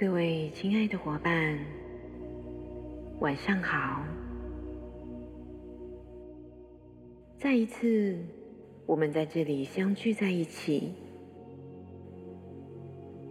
[0.00, 1.58] 各位亲爱的伙伴，
[3.18, 4.04] 晚上好！
[7.36, 8.16] 再一次，
[8.86, 10.92] 我们在这里相聚在一起，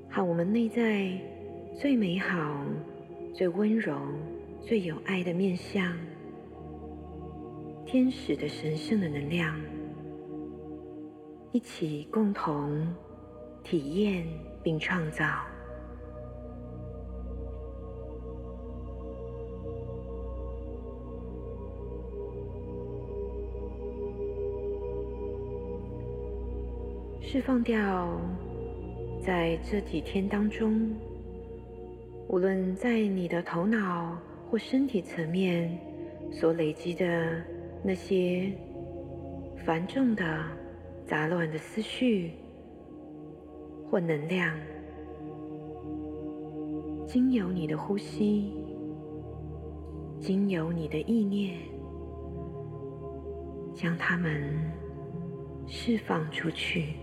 [0.09, 1.09] 和我们内在
[1.79, 2.65] 最美好、
[3.33, 3.97] 最温柔、
[4.59, 5.97] 最有爱的面相——
[7.87, 9.57] 天使的神圣的能量，
[11.53, 12.93] 一起共同
[13.63, 14.27] 体验
[14.61, 15.46] 并创造。
[27.29, 28.21] 释放掉，
[29.21, 30.95] 在这几天当中，
[32.29, 34.17] 无论在你的头脑
[34.49, 35.77] 或身体层面
[36.31, 37.43] 所累积的
[37.83, 38.49] 那些
[39.65, 40.23] 繁重的、
[41.05, 42.31] 杂乱的思绪
[43.91, 44.57] 或能量，
[47.05, 48.53] 经由你的呼吸，
[50.17, 51.59] 经由你的意念，
[53.75, 54.49] 将它们
[55.67, 56.93] 释放出去。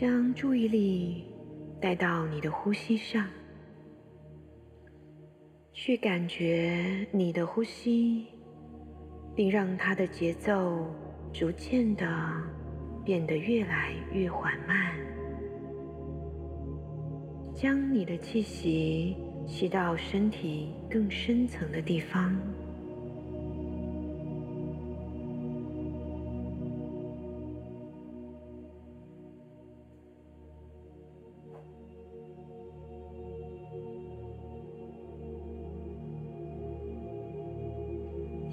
[0.00, 1.24] 将注意力
[1.80, 3.26] 带到你的呼吸上，
[5.72, 8.28] 去感觉你的呼吸，
[9.34, 10.86] 并让它的节奏
[11.32, 12.06] 逐渐的
[13.04, 14.94] 变得越来越缓慢。
[17.52, 19.16] 将你的气息
[19.48, 22.40] 吸到身体更深层的地方。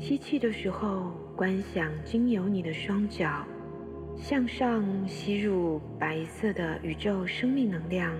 [0.07, 3.43] 吸气的时候，观想经由你的双脚
[4.15, 8.13] 向上吸入白色的宇宙生命能量，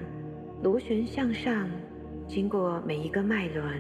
[0.64, 1.70] 螺旋向上，
[2.28, 3.80] 经过每一个脉轮，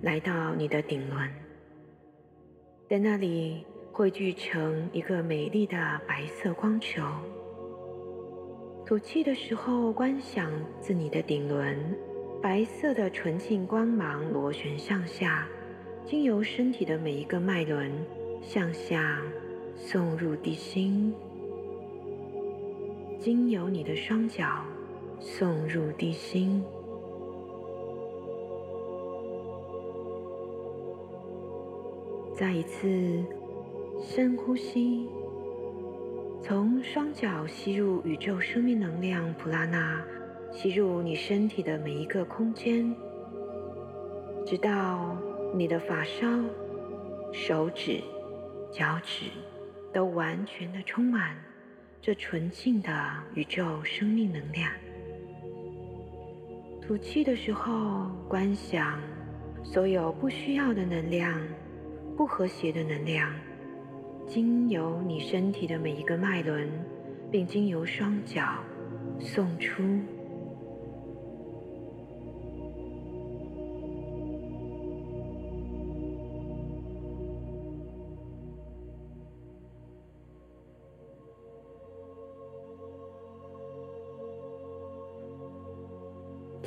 [0.00, 1.30] 来到你的顶轮，
[2.90, 5.76] 在那里汇聚成一个美丽的
[6.08, 7.04] 白色光球。
[8.84, 10.50] 吐气的时候，观想
[10.80, 11.96] 自你的顶轮，
[12.42, 15.46] 白色的纯净光芒螺旋向下。
[16.04, 17.90] 经由身体的每一个脉轮
[18.42, 19.22] 向下
[19.76, 21.14] 送入地心，
[23.18, 24.46] 经由你的双脚
[25.18, 26.62] 送入地心。
[32.36, 33.24] 再一次
[34.02, 35.08] 深呼吸，
[36.42, 40.04] 从双脚吸入宇宙生命能量普拉纳，
[40.52, 42.94] 吸入你身体的每一个空间，
[44.44, 45.16] 直到。
[45.54, 46.26] 你的发梢、
[47.32, 48.00] 手指、
[48.70, 49.26] 脚趾
[49.92, 51.36] 都完全的充满
[52.00, 52.90] 这纯净的
[53.34, 54.70] 宇宙生命能量。
[56.80, 58.98] 吐气的时候，观想
[59.62, 61.38] 所有不需要的能量、
[62.16, 63.32] 不和谐的能量，
[64.26, 66.68] 经由你身体的每一个脉轮，
[67.30, 68.42] 并经由双脚
[69.20, 69.82] 送出。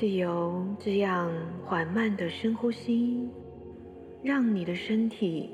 [0.06, 1.32] 自由这样
[1.66, 3.28] 缓慢的深呼吸，
[4.24, 5.50] 让你的身体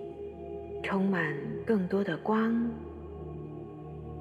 [0.84, 1.34] 充满
[1.66, 2.70] 更多的光、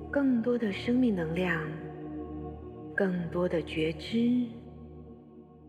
[0.09, 1.61] 更多的生命能量、
[2.94, 4.47] 更多的觉知、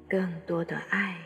[0.07, 1.17] 更多的爱。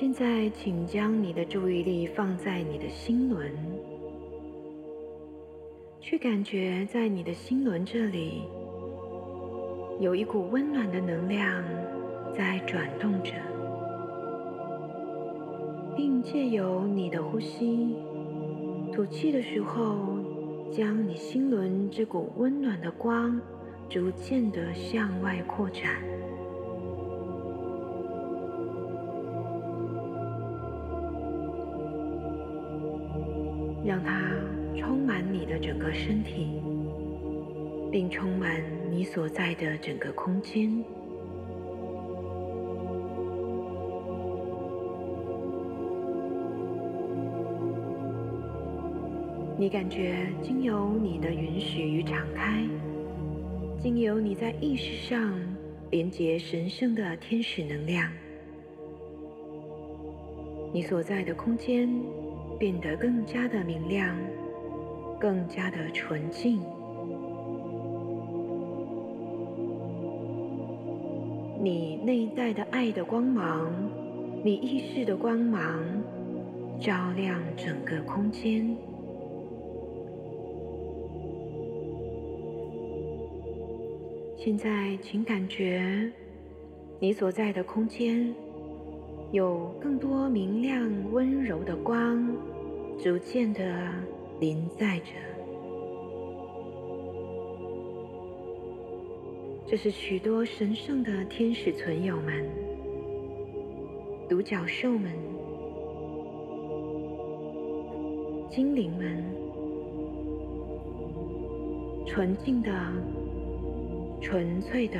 [0.00, 3.52] 现在，请将你的注意力放在你的心轮，
[6.00, 8.44] 去感觉在你的心轮这里
[10.00, 11.62] 有一股温暖的能量
[12.34, 13.32] 在转动着，
[15.94, 17.94] 并借由你的呼吸、
[18.94, 20.16] 吐气的时候，
[20.72, 23.38] 将你心轮这股温暖的光
[23.86, 26.02] 逐渐的向外扩展。
[33.84, 34.32] 让它
[34.76, 36.60] 充满你的整个身体，
[37.90, 40.70] 并充满你所在的整个空间。
[49.58, 52.64] 你感觉经由你的允许与敞开，
[53.78, 55.38] 经由你在意识上
[55.90, 58.10] 连接神圣的天使能量，
[60.72, 61.90] 你所在的空间
[62.60, 64.14] 变得更加的明亮，
[65.18, 66.60] 更加的纯净。
[71.58, 73.72] 你内在的爱的光芒，
[74.44, 75.82] 你意识的光芒，
[76.78, 78.76] 照亮整个空间。
[84.36, 86.12] 现在，请感觉
[86.98, 88.34] 你所在的空间
[89.32, 92.34] 有更多明亮、温柔的光，
[92.98, 93.62] 逐渐的
[94.40, 95.12] 临在着。
[99.68, 102.44] 这是许多神圣的天使存友们、
[104.28, 105.12] 独角兽们、
[108.50, 109.24] 精灵们、
[112.04, 112.72] 纯净的、
[114.20, 114.98] 纯粹的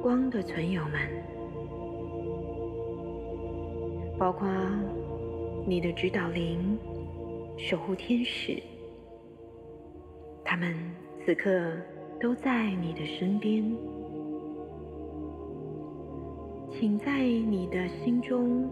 [0.00, 1.00] 光的存友们，
[4.18, 4.48] 包括
[5.64, 6.76] 你的指导灵、
[7.56, 8.60] 守护天使，
[10.44, 10.74] 他们
[11.24, 11.72] 此刻
[12.20, 13.64] 都在你的身边。
[16.72, 18.68] 请在你的心中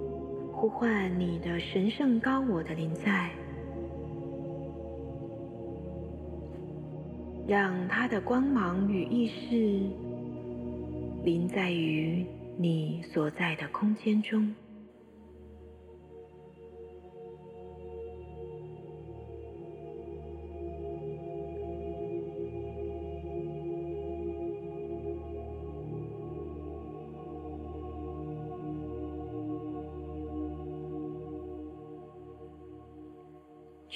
[0.53, 3.31] 呼唤你的神圣高我的临在，
[7.47, 9.81] 让他的光芒与意识
[11.25, 12.27] 临在于
[12.57, 14.53] 你所在的空间中。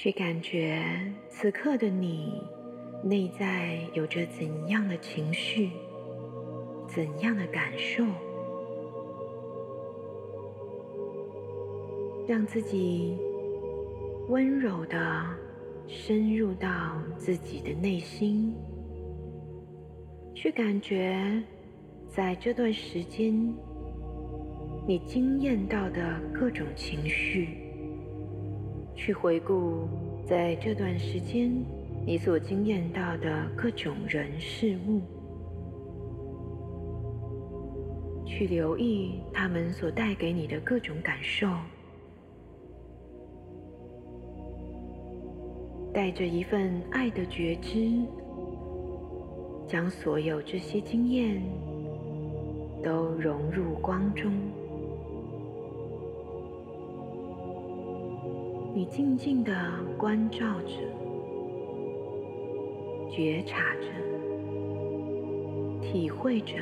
[0.03, 0.83] 去感觉
[1.29, 2.41] 此刻的你
[3.03, 5.69] 内在有着怎样的情绪，
[6.87, 8.03] 怎样的感受，
[12.27, 13.15] 让自己
[14.27, 15.23] 温柔的
[15.85, 18.55] 深入到自己的内心，
[20.33, 21.43] 去感觉
[22.07, 23.31] 在这段时间
[24.87, 27.60] 你经验到的各种情绪。
[29.03, 29.87] 去回顾
[30.23, 31.51] 在这段时间
[32.05, 35.01] 你所经验到的各种人事物，
[38.23, 41.47] 去留意他们所带给你的各种感受，
[45.91, 47.89] 带着一份爱的觉知，
[49.67, 51.41] 将所有这些经验
[52.83, 54.31] 都融入光中。
[58.73, 59.53] 你静静的
[59.97, 60.75] 关照着，
[63.11, 63.87] 觉察着，
[65.81, 66.55] 体会着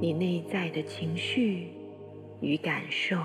[0.00, 1.68] 你内在的情绪
[2.40, 3.16] 与感受。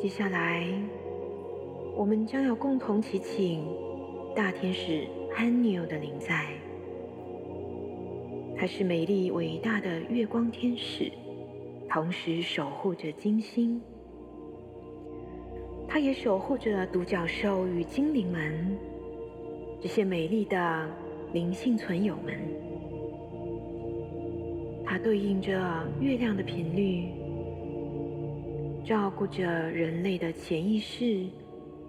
[0.00, 0.66] 接下来，
[1.94, 3.66] 我们将要共同祈请
[4.34, 6.63] 大天使安尼欧的灵在。
[8.56, 11.10] 他是美丽伟大的月光天使，
[11.88, 13.80] 同时守护着金星。
[15.88, 18.76] 他也守护着独角兽与精灵们，
[19.80, 20.88] 这些美丽的
[21.32, 22.34] 灵性存有们。
[24.84, 25.52] 它对应着
[26.00, 27.08] 月亮的频率，
[28.84, 31.26] 照顾着人类的潜意识、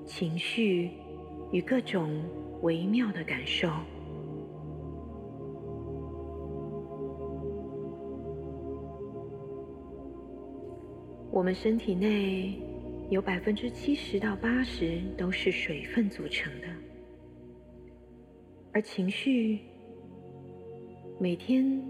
[0.05, 0.91] 情绪
[1.51, 2.23] 与各种
[2.61, 3.69] 微妙的感受。
[11.35, 12.57] 我们身体内
[13.09, 16.67] 有百分之七十到八十都是水分组成的，
[18.71, 19.59] 而情绪
[21.19, 21.83] 每天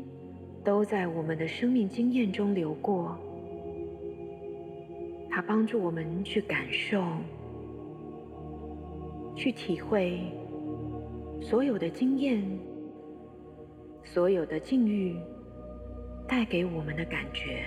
[0.64, 3.16] 都在我们的生命经验中流过，
[5.30, 7.06] 它帮助我们去感受、
[9.36, 10.22] 去体会
[11.40, 12.44] 所有的经验、
[14.04, 15.16] 所有的境遇
[16.28, 17.64] 带给我们的感觉。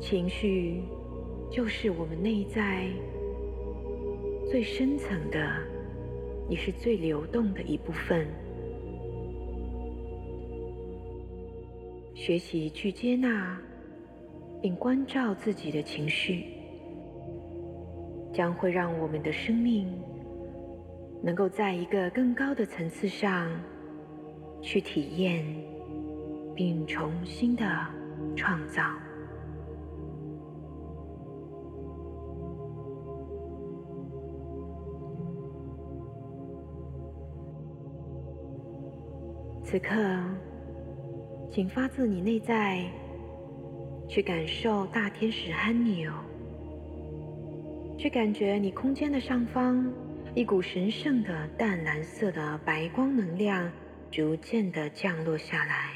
[0.00, 0.82] 情绪
[1.50, 2.88] 就是我们内在
[4.50, 5.38] 最深层的，
[6.48, 8.26] 也是最流动的一部分。
[12.14, 13.60] 学习去接纳
[14.60, 16.46] 并关照自己的情绪，
[18.32, 19.86] 将会让我们的生命
[21.22, 23.50] 能够在一个更高的层次上
[24.62, 25.44] 去体验，
[26.54, 27.64] 并重新的
[28.34, 28.82] 创造。
[39.70, 39.94] 此刻，
[41.48, 42.84] 请发自你内在
[44.08, 46.10] 去感受大天使憨牛，
[47.96, 49.88] 去感觉你空间的上方
[50.34, 53.70] 一股神圣的淡蓝色的白光能量
[54.10, 55.92] 逐渐的降落下来，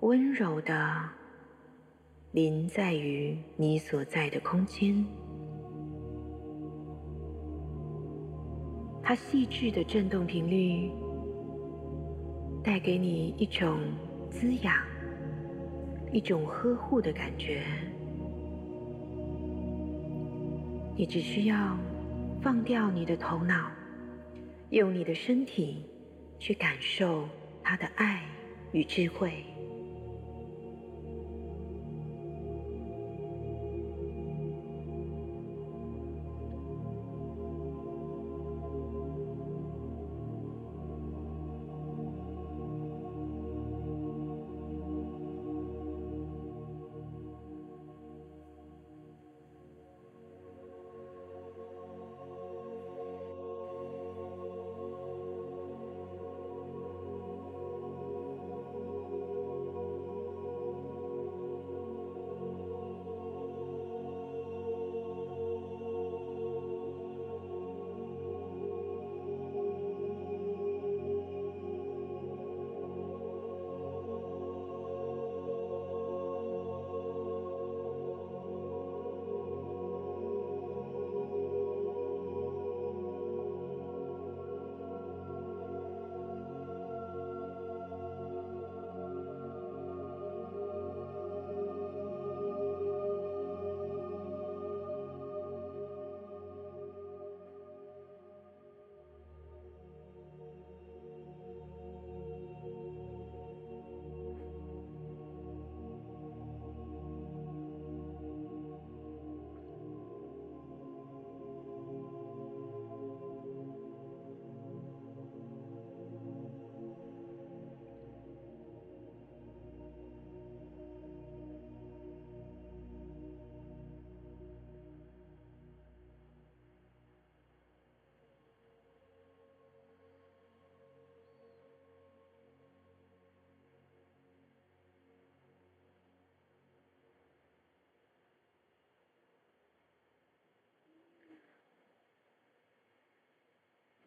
[0.00, 1.02] 温柔的
[2.32, 5.02] 临在于你所在的空间，
[9.02, 10.90] 它细致的振动频率。
[12.66, 13.78] 带给你一种
[14.28, 14.74] 滋养，
[16.10, 17.62] 一种呵护的感觉。
[20.96, 21.78] 你只需要
[22.42, 23.70] 放掉你的头脑，
[24.70, 25.86] 用你的身体
[26.40, 27.28] 去感受
[27.62, 28.24] 他的爱
[28.72, 29.44] 与智慧。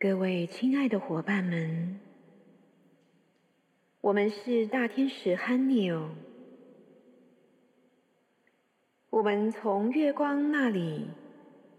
[0.02, 2.00] 各位亲爱的伙伴们，
[4.00, 6.12] 我们是大天使汉纽，
[9.10, 11.10] 我们从月光那里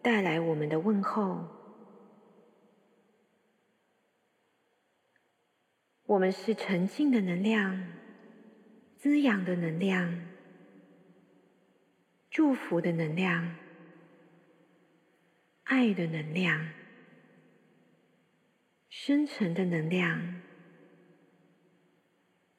[0.02, 1.48] 带来我们的问候。
[6.04, 7.82] 我们是沉静的能量，
[8.98, 10.26] 滋养的能量，
[12.30, 13.56] 祝福的能量，
[15.64, 16.79] 爱的能量。
[19.10, 20.40] 深沉的能量，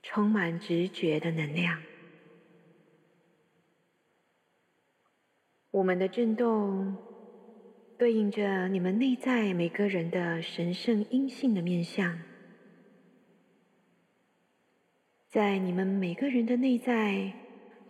[0.03, 1.81] 充满直觉的能量。
[5.71, 6.97] 我们的震动
[7.97, 12.19] 对应着你们内在每个人的神圣阴性的面相，
[15.29, 17.31] 在你们每个人的内在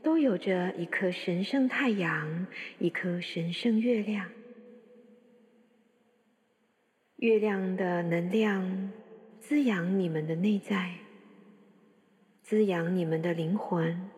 [0.03, 2.45] 都有着一颗神圣太阳，
[2.77, 4.29] 一颗神圣月亮。
[7.21, 8.91] 月亮的能量
[9.39, 10.95] 滋养你们的内在，
[12.41, 14.09] 滋养你们的灵魂，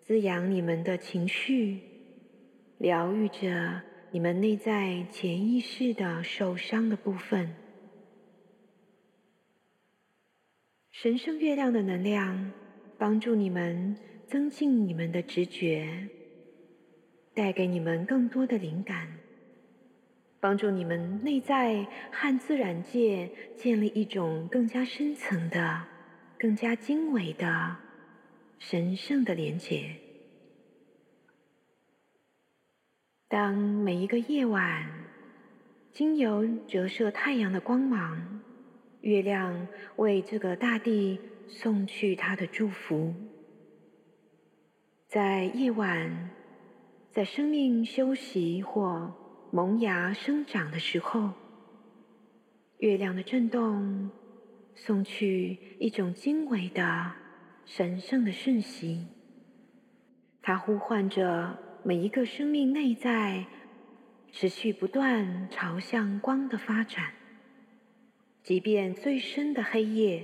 [0.00, 1.78] 滋养你们的情绪，
[2.78, 3.80] 疗愈着
[4.10, 7.54] 你们内在潜意识的受伤的部分。
[10.90, 12.50] 神圣月亮的能量
[12.98, 16.08] 帮助你们增进你们的直觉，
[17.34, 19.17] 带给你们更多的灵感。
[20.40, 25.84] 帮助你们内在和自然界建立一种更加深层的、
[26.38, 27.76] 更加精微的
[28.60, 29.96] 神圣的连结。
[33.26, 34.88] 当每一个夜晚，
[35.92, 38.40] 经由折射太阳的光芒，
[39.00, 39.66] 月亮
[39.96, 41.18] 为这个大地
[41.48, 43.12] 送去它的祝福，
[45.08, 46.30] 在夜晚，
[47.10, 49.12] 在生命休息或。
[49.50, 51.32] 萌芽生长的时候，
[52.78, 54.10] 月亮的震动
[54.74, 57.12] 送去一种精微的、
[57.64, 59.06] 神圣的讯息。
[60.42, 63.46] 它呼唤着每一个生命内在
[64.30, 67.14] 持续不断朝向光的发展，
[68.42, 70.22] 即便最深的黑夜，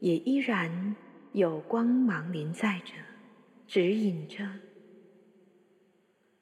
[0.00, 0.96] 也依然
[1.32, 2.92] 有光芒临在着，
[3.68, 4.48] 指引着。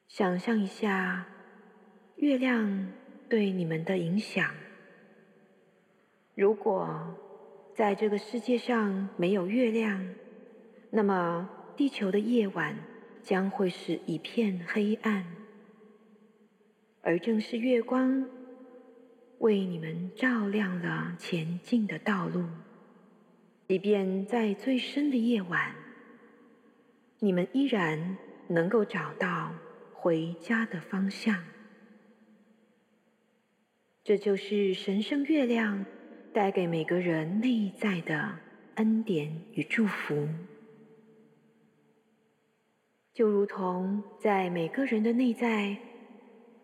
[0.09, 1.27] 想象一下
[2.19, 2.93] 月亮
[3.29, 4.55] 对你们的影响。
[6.37, 7.19] 如果
[7.75, 10.15] 在这个世界上没有月亮，
[10.91, 11.51] 那么。
[11.79, 12.77] 地球的夜晚
[13.23, 15.25] 将会是一片黑暗，
[17.03, 18.29] 而正是月光
[19.39, 22.45] 为你们照亮了前进的道路。
[23.69, 25.73] 即便在最深的夜晚，
[27.21, 29.55] 你们依然能够找到
[29.93, 31.41] 回家的方向。
[34.09, 35.85] 这就是神圣月亮
[36.33, 38.39] 带给每个人内在的
[38.77, 40.27] 恩典与祝福。
[43.13, 45.77] 就如同在每个人的内在，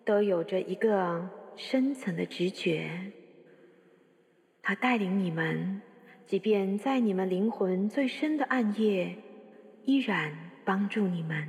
[0.07, 3.13] 都有着一个深层的直觉，
[4.63, 5.83] 它带领你们，
[6.25, 9.19] 即便在你们灵魂最深的暗夜，
[9.85, 10.33] 依然
[10.65, 11.47] 帮助你们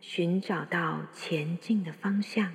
[0.00, 2.52] 寻找到前进的方向。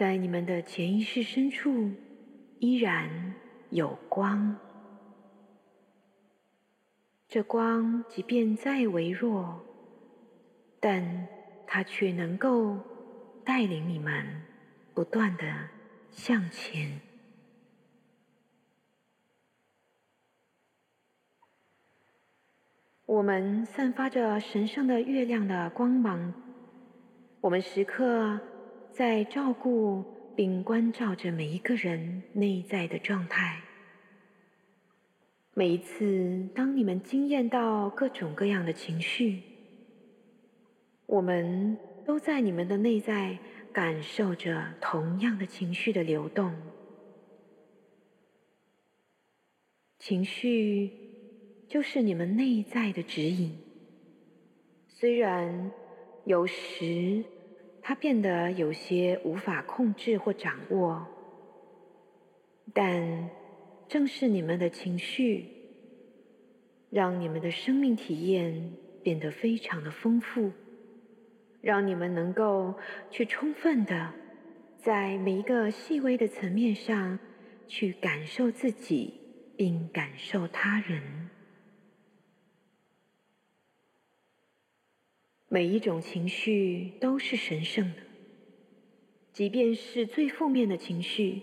[0.00, 1.90] 在你们的潜意识深处，
[2.58, 3.34] 依然
[3.68, 4.56] 有光。
[7.28, 9.62] 这光即便再微弱，
[10.80, 11.28] 但
[11.66, 12.78] 它却能够
[13.44, 14.40] 带领你们
[14.94, 15.68] 不断的
[16.10, 16.98] 向前。
[23.04, 26.32] 我们散发着神圣的月亮的光芒，
[27.42, 28.40] 我们时刻
[29.00, 30.04] 在照顾
[30.36, 33.58] 并关照着每一个人内在的状态。
[35.54, 39.40] 每一次，当你们惊艳到各种各样的情绪，
[41.06, 43.38] 我们都在你们的内在
[43.72, 46.54] 感受着同样的情绪的流动。
[49.98, 50.90] 情绪
[51.66, 53.56] 就是你们内在的指引。
[54.88, 55.70] 虽然
[56.26, 57.24] 有时
[57.82, 61.06] 它变得有些无法控制或掌握，
[62.72, 63.30] 但。
[63.88, 65.46] 正是你们的情绪，
[66.90, 70.52] 让你们的生命体验变得非常的丰富，
[71.60, 72.72] 让你们能够
[73.10, 74.12] 去充分的
[74.78, 77.18] 在每一个细微的层面上
[77.66, 79.14] 去感受自己，
[79.56, 81.29] 并感受他人。
[85.50, 87.96] 每一种情绪都是神圣的，
[89.34, 91.42] 即便是最负面的情绪，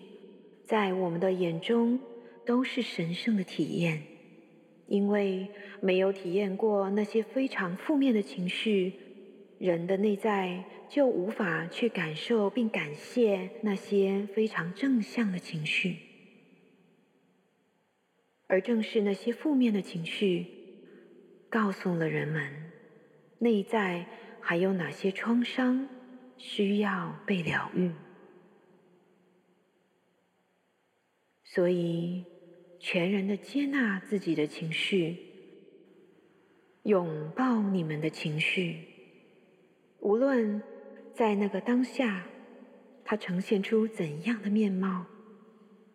[0.64, 2.00] 在我们的眼中。
[2.46, 4.04] 都是神圣的体验，
[4.88, 5.50] 因为
[5.82, 8.94] 没有体验过那些非常负面的情绪，
[9.60, 15.98] 人的内在就无法去感受并感谢那些非常正向的情绪。
[18.48, 20.46] 而正是那些负面的情绪，
[21.50, 22.50] 告诉了人们
[23.40, 24.06] 内在
[24.42, 25.88] 还有哪些创伤
[26.38, 27.92] 需要被疗愈，
[31.44, 32.26] 所以。
[32.80, 35.18] 全然的接纳自己的情绪，
[36.84, 38.86] 拥抱你们的情绪，
[40.00, 40.62] 无论
[41.16, 42.28] 在那个当下，
[43.04, 45.08] 它呈现出怎样的面貌，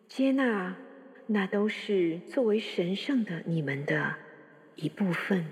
[0.09, 0.77] 接纳
[1.25, 4.17] 那都是作为神圣的你们的
[4.75, 5.45] 一部分。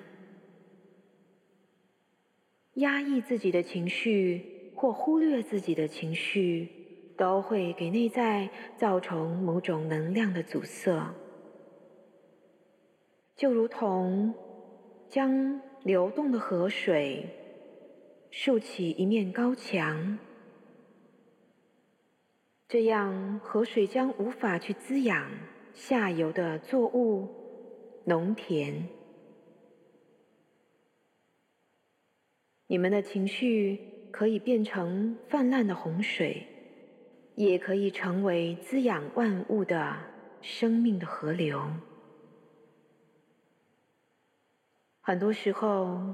[2.82, 6.68] 压抑自己的情绪或忽略自己的情绪。
[7.18, 11.14] 都会给内在造成某种能量的阻塞，
[13.36, 14.34] 就如同
[15.08, 17.30] 将流动的河水
[18.32, 20.18] 竖起一面高墙，
[22.68, 25.30] 这样河水将无法去滋养
[25.76, 27.28] 下游的作物、
[28.06, 28.88] 农田。
[32.72, 33.78] 你们的情绪
[34.12, 36.48] 可以变成泛滥的洪水。
[37.36, 39.98] 也可以成为滋养万物的
[40.42, 41.62] 生命的河流。
[45.02, 46.14] 很多时候，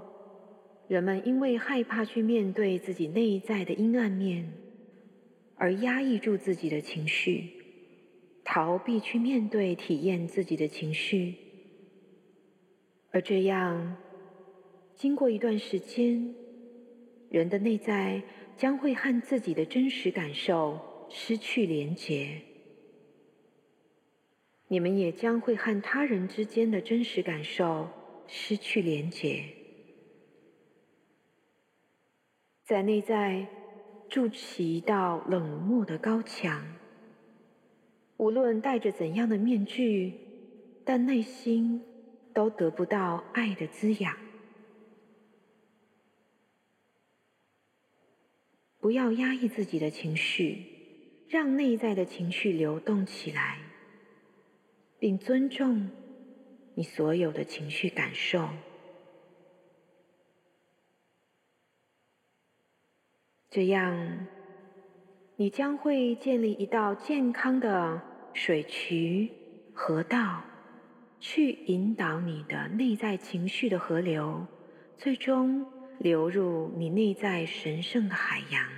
[0.88, 4.54] 人们因为害怕去面对自己内在的阴暗面，
[5.56, 7.50] 而压抑住自己的情绪，
[8.44, 11.36] 逃避去面对、体验自己的情绪。
[13.12, 13.98] 而这样，
[14.96, 16.36] 经过一段时间，
[17.30, 18.22] 人的内在
[18.56, 20.80] 将会和自己的真实感受。
[21.10, 22.42] 失去连结，
[24.68, 27.88] 你们也将会和他人之间的真实感受
[28.28, 29.46] 失去连结，
[32.66, 33.48] 在内在
[34.10, 36.76] 筑起一道冷漠的高墙。
[38.18, 40.14] 无论戴着怎样的面具，
[40.84, 41.82] 但内心
[42.34, 44.27] 都得不到爱的滋养。
[48.80, 50.64] 不要压抑自己的情绪，
[51.30, 53.60] 让内在的情绪流动起来。
[55.00, 55.92] 并尊重
[56.74, 58.50] 你所有的情绪感受，
[63.52, 64.26] 这样
[65.36, 68.02] 你将会建立一道健康的
[68.34, 69.32] 水渠、
[69.72, 70.44] 河道，
[71.20, 74.48] 去引导你的内在情绪的河流，
[74.98, 75.64] 最终
[76.00, 78.70] 流入你内在神圣的海洋。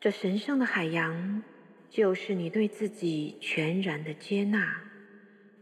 [0.00, 1.42] 这神圣的海洋。
[1.90, 4.82] 就是你对自己全然的接纳，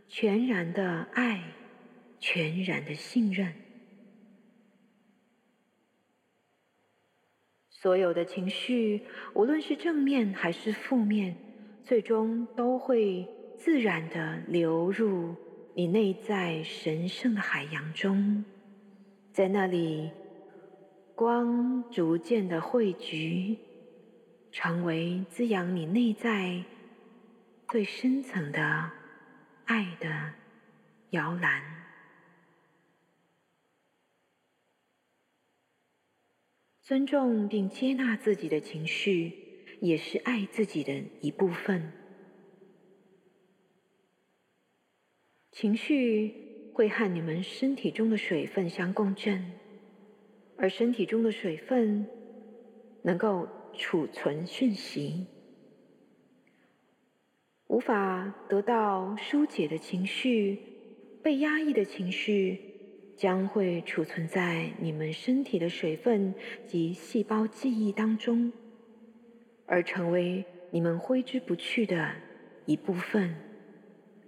[0.09, 1.40] 全然的爱，
[2.19, 3.55] 全然的信任。
[7.71, 9.03] 所有的情绪，
[9.35, 11.37] 无论是正面还是负面，
[11.85, 15.37] 最终都会自然的流入
[15.77, 18.45] 你内在神圣的海洋中，
[19.37, 20.11] 在那里，
[21.14, 23.59] 光逐渐的汇聚。
[24.51, 26.64] 成为滋养你内在
[27.68, 28.90] 最深层的
[29.66, 30.33] 爱的
[31.11, 31.62] 摇篮。
[36.81, 39.35] 尊重并接纳自己的情绪，
[39.83, 41.92] 也是爱自己的一部分。
[45.53, 46.45] 情绪
[46.76, 49.42] 会和你们身体中的水分相共振，
[50.58, 52.06] 而身体中的水分
[53.02, 53.48] 能够。
[53.78, 55.26] 储存讯息，
[57.66, 60.58] 无法得到疏解的情绪，
[61.22, 62.58] 被压抑的情绪，
[63.14, 66.34] 将会储存在你们身体的水分
[66.66, 68.50] 及细胞记忆当中，
[69.66, 72.14] 而成为你们挥之不去的
[72.64, 73.36] 一部分，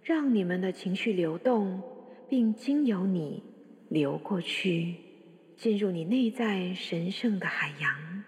[0.03, 1.83] 让你们的情绪流动，
[2.29, 3.43] 并经由你
[3.89, 4.95] 流过去，
[5.57, 8.25] 进入你内在神圣的海洋。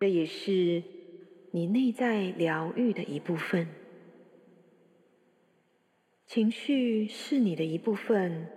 [0.00, 0.82] 这也是
[1.52, 3.68] 你内在疗愈的一部分。
[6.26, 8.48] 情绪是你的一部分，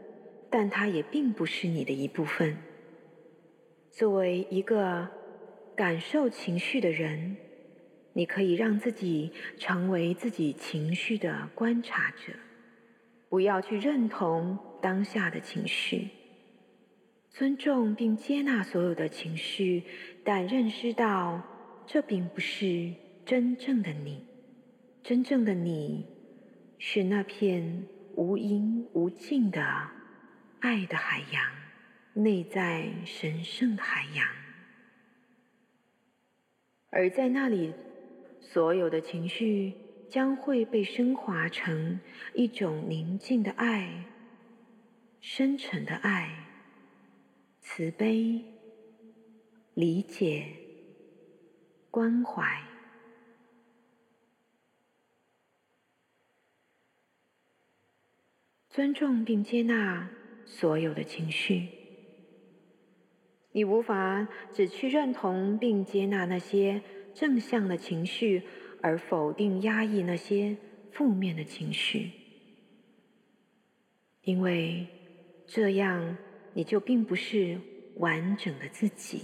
[0.49, 2.57] 但它也并不是你的一部分。
[3.91, 5.09] 作为一个
[5.75, 7.35] 感受情绪的人，
[8.13, 12.33] 你可以让自己成为自己情绪的观察者，
[13.35, 16.07] 不要去认同当下的情绪。
[17.29, 19.83] 尊重并接纳所有的情绪，
[20.23, 21.43] 但认识到
[21.85, 22.93] 这并不是
[23.25, 24.25] 真正的你。
[25.03, 26.05] 真正的你
[26.79, 29.61] 是那片无垠无尽的
[30.61, 31.51] 爱的海洋，
[32.13, 34.25] 内在神圣的海洋。
[36.89, 37.73] 而在那里，
[38.39, 39.73] 所有的情绪
[40.09, 41.99] 将会被升华成
[42.33, 44.05] 一种宁静的爱，
[45.19, 46.41] 深沉的爱。
[47.67, 48.43] 慈悲、
[49.73, 50.45] 理解、
[51.89, 52.61] 关怀，
[58.69, 60.07] 尊重并接纳
[60.45, 61.69] 所有的情绪。
[63.51, 66.83] 你无法只去认同并接纳那些
[67.15, 68.43] 正向的情绪，
[68.85, 70.55] 而否定压抑那些
[70.91, 72.11] 负面的情绪，
[74.21, 74.85] 因为
[75.47, 76.15] 这样。
[76.57, 77.59] 你就并不是
[77.97, 79.23] 完整的自己，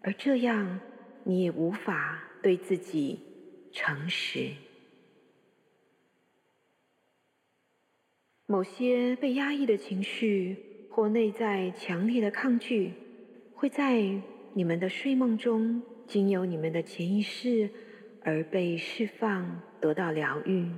[0.00, 0.80] 而这样
[1.22, 3.20] 你也无法对自己
[3.70, 4.50] 诚实。
[8.46, 10.56] 某些被压抑的情绪
[10.90, 12.94] 或内在强烈的抗拒，
[13.54, 14.20] 会在
[14.54, 17.70] 你们的睡梦中经由你们的潜意识
[18.24, 20.68] 而被释放，得到疗愈，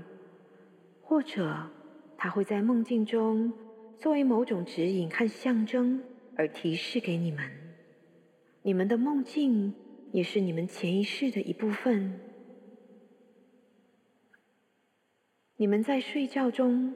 [1.00, 1.70] 或者
[2.18, 3.52] 他会在梦境中。
[3.98, 6.02] 作为某种指引和象征
[6.36, 7.50] 而提示给你们，
[8.60, 9.72] 你们的梦境
[10.12, 12.20] 也是你们潜意识的一部分。
[15.56, 16.92] 你们在睡觉中，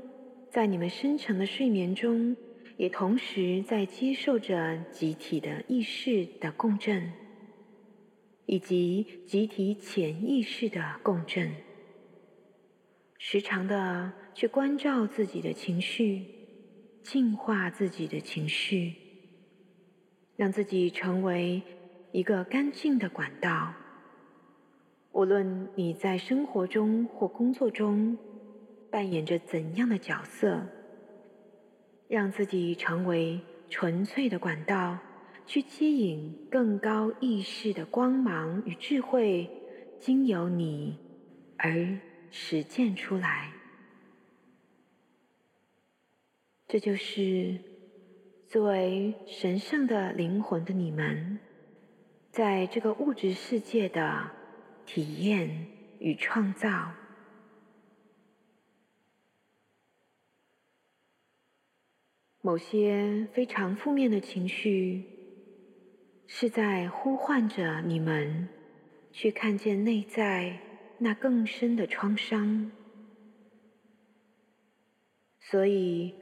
[0.51, 2.37] 在你们深层的睡眠中，
[2.77, 7.11] 也同时在接受着集体的意识的共振，
[8.51, 11.53] 以及集体潜意识的共振。
[13.17, 16.25] 时常的去关照自己的情绪。
[17.03, 18.95] 净化自己的情绪，
[20.37, 21.63] 让自己成为
[22.13, 23.73] 一个干净的管道，
[25.13, 28.19] 无论你在生活中或工作中
[28.91, 30.67] 扮演着怎样的角色，
[32.07, 34.99] 让自己成为纯粹的管道，
[35.51, 39.51] 去接引更高意识的光芒与智慧，
[39.99, 40.97] 经由你
[41.57, 41.99] 而
[42.31, 43.53] 实践出来。
[46.69, 47.59] 这就是
[48.47, 51.41] 作为神圣的灵魂的你们，
[52.31, 54.31] 在这个物质世界的。
[54.87, 55.69] 体验
[56.01, 56.93] 与创造，
[62.41, 65.05] 某些非常负面的情绪，
[66.33, 68.49] 是在呼唤着你们
[69.11, 70.61] 去看见内在
[70.99, 72.71] 那更深的创伤。
[75.41, 76.15] 所以，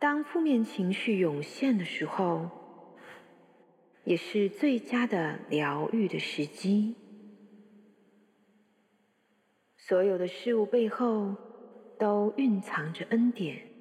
[0.00, 2.50] 当负面情绪涌现的时候，
[4.02, 6.96] 也是最佳的疗愈的时机。
[9.76, 11.36] 所有的事物背后
[11.96, 13.71] 都蕴藏着恩典。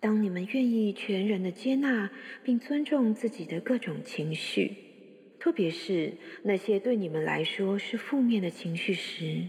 [0.00, 2.10] 当你们愿意全然的接纳
[2.44, 4.76] 并尊重自己的各种情绪，
[5.40, 9.48] 特别是那些对你们来说是负面的情绪时，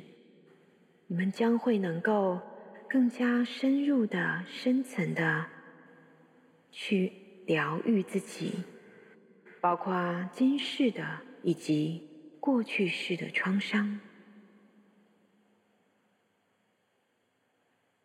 [1.07, 2.41] 你们将会能够
[2.89, 5.45] 更加深入的、深层的
[6.71, 7.12] 去
[7.45, 8.51] 疗愈自己，
[9.62, 12.07] 包括今世的以及
[12.39, 13.99] 过去式的创伤。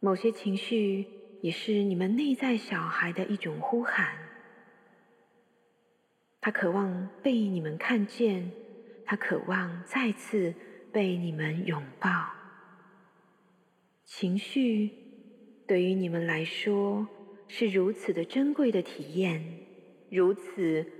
[0.01, 1.07] 某些情绪
[1.45, 4.17] 也是你们内在小孩的一种呼喊，
[6.41, 8.51] 他渴望被你们看见，
[9.05, 10.55] 他渴望再次
[10.91, 12.09] 被你们拥抱。
[14.07, 14.91] 情绪
[15.67, 17.07] 对于你们来说
[17.47, 19.45] 是如此的珍贵的体验，
[20.09, 20.91] 如此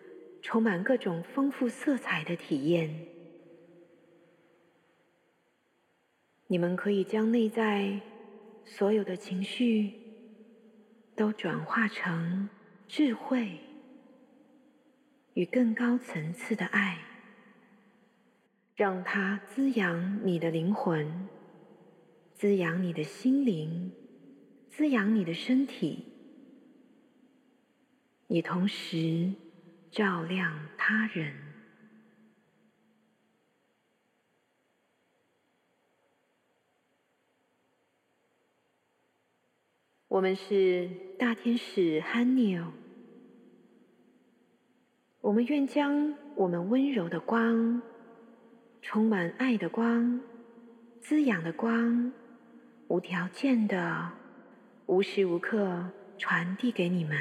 [0.43, 2.95] 充满各种丰富色彩的体验。
[6.49, 7.99] 你们可以将内在。
[8.67, 9.93] 所有的情绪
[11.17, 12.49] 都转化成
[12.89, 13.61] 智慧
[15.35, 16.99] 与更高层次的爱，
[18.75, 21.29] 让它滋养你的灵魂，
[22.35, 23.93] 滋养你的心灵，
[24.69, 26.05] 滋养你的身体，
[28.27, 29.33] 也同时
[29.91, 31.44] 照亮他人。
[40.15, 42.65] 我们是大天使汉尼尔，
[45.21, 47.83] 我们愿将我们温柔的光、
[48.81, 50.21] 充满爱的光、
[51.01, 52.13] 滋养的光、
[52.87, 54.13] 无条件的、
[54.87, 57.19] 无时无刻传递给你们。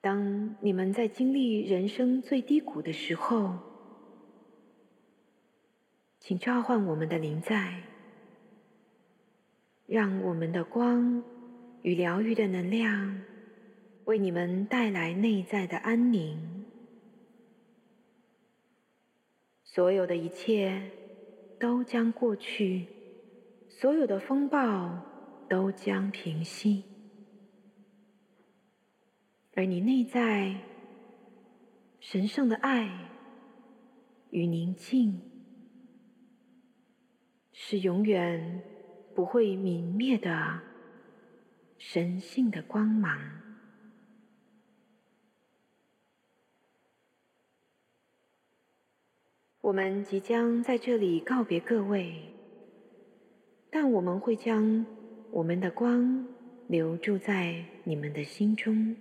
[0.00, 3.65] 当你们在经历人生最低谷的时候，
[6.26, 7.84] 请召唤我们的灵在，
[9.86, 11.22] 让我们的光
[11.82, 13.22] 与疗愈的能量
[14.06, 16.66] 为你们带来内在的安宁。
[19.62, 20.90] 所有的一切
[21.60, 22.88] 都将过去，
[23.68, 24.98] 所有的风暴
[25.48, 26.82] 都将平息，
[29.54, 30.56] 而你内在
[32.00, 33.10] 神圣的爱
[34.30, 35.35] 与宁静。
[37.58, 38.62] 是永远
[39.14, 40.60] 不会泯灭的
[41.78, 43.18] 神性的光芒。
[49.62, 52.30] 我们即将在这里告别各位，
[53.70, 54.84] 但我们会将
[55.30, 56.28] 我们的光
[56.68, 58.94] 留住在你们的心中。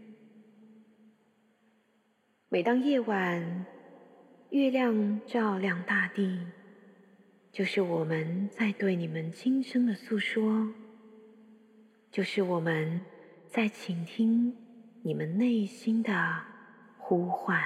[2.48, 3.66] 每当夜晚，
[4.50, 6.40] 月亮照亮大地。
[7.56, 10.68] 就是我们在对你们轻声的诉说，
[12.12, 13.00] 就是我们
[13.48, 14.54] 在倾听
[15.04, 16.42] 你们内心的
[16.98, 17.64] 呼唤。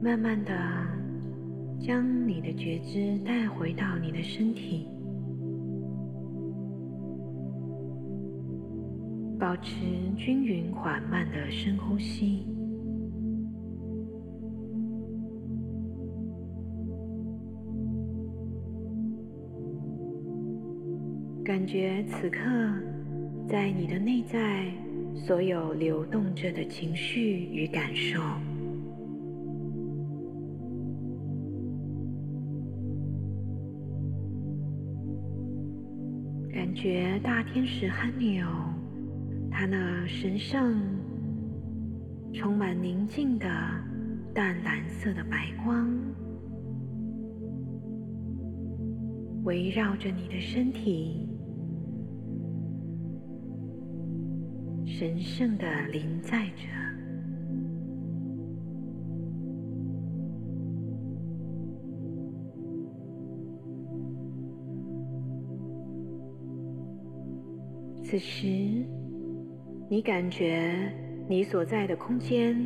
[0.00, 0.54] 慢慢的
[1.80, 4.88] 将你的觉知带回到你的身体，
[9.38, 9.84] 保持
[10.16, 12.46] 均匀缓慢的深呼吸，
[21.44, 22.38] 感觉此刻
[23.48, 24.72] 在你的内在
[25.14, 28.20] 所有流动着的情绪与感受。
[36.80, 38.46] 觉大天使汉纽，
[39.50, 40.80] 他那神圣、
[42.32, 43.48] 充满宁静的
[44.32, 45.90] 淡蓝色的白光，
[49.42, 51.28] 围绕着你的身体，
[54.86, 56.87] 神圣的临在着。
[68.10, 68.46] 此时，
[69.90, 70.90] 你感觉
[71.28, 72.56] 你所在的空间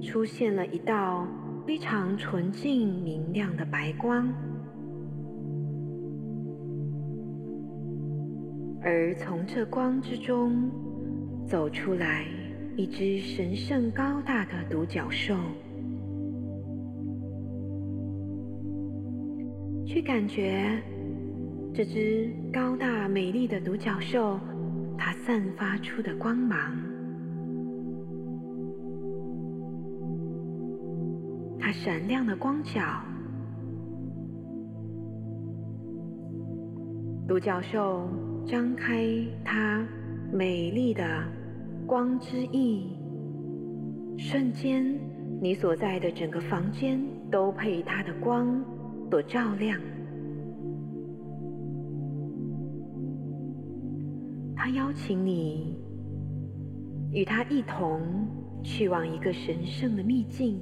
[0.00, 1.28] 出现了一道
[1.66, 4.32] 非常纯净明亮的白光，
[8.80, 10.70] 而从这光之中
[11.46, 12.24] 走出来
[12.74, 15.34] 一只神圣高大的独角兽，
[19.84, 20.80] 去感觉
[21.74, 24.40] 这只高大美丽的独角兽。
[24.98, 26.76] 它散发出的光芒，
[31.58, 32.80] 它闪亮的光角，
[37.28, 38.08] 独角兽
[38.44, 39.06] 张开
[39.44, 39.86] 它
[40.32, 41.04] 美丽的
[41.86, 42.98] 光之翼，
[44.18, 44.84] 瞬间，
[45.40, 47.00] 你所在的整个房间
[47.30, 48.60] 都被它的光
[49.08, 49.78] 所照亮。
[54.98, 55.78] 请你
[57.12, 58.02] 与他一同
[58.64, 60.60] 去往一个神圣的秘境。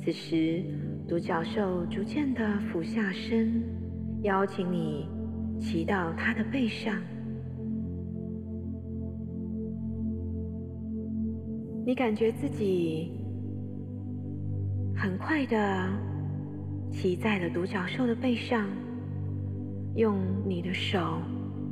[0.00, 0.62] 此时，
[1.08, 3.62] 独角兽逐渐的俯下身，
[4.22, 5.08] 邀请你
[5.60, 7.00] 骑到他的背上。
[11.86, 13.12] 你感觉自己
[14.96, 15.88] 很快的
[16.90, 18.68] 骑在了独角兽的背上，
[19.94, 21.22] 用你的手。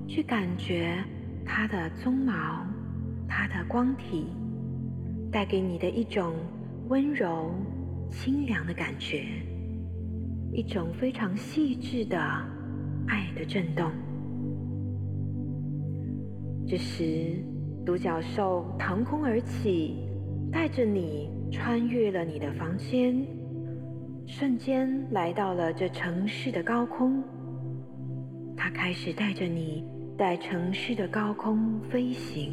[0.06, 1.02] 去感觉
[1.44, 2.66] 它的鬃毛，
[3.28, 4.26] 它的光体
[5.30, 6.34] 带给你的一种
[6.88, 7.54] 温柔、
[8.10, 9.24] 清凉的感觉，
[10.52, 12.18] 一种非常细致的
[13.06, 13.90] 爱的震动。
[16.66, 17.42] 这时，
[17.84, 19.96] 独角兽腾空而起，
[20.50, 23.26] 带着你穿越了你的房间，
[24.26, 27.22] 瞬间来到了这城市的高空。
[28.56, 29.84] 它开始带着你。
[30.18, 32.52] 在城市的高空飞行，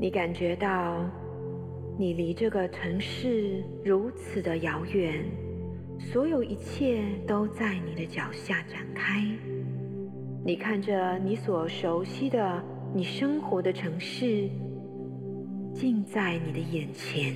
[0.00, 1.04] 你感觉到
[1.98, 5.22] 你离这个城市如此的遥远，
[5.98, 9.22] 所有一切都在你的脚下展开。
[10.46, 14.48] 你看着你所熟悉的、你生活的城市，
[15.74, 17.34] 近在你的眼前，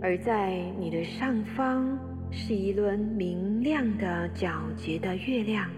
[0.00, 2.15] 而在你的上方。
[2.30, 5.70] 是一轮明亮的、皎洁的月亮，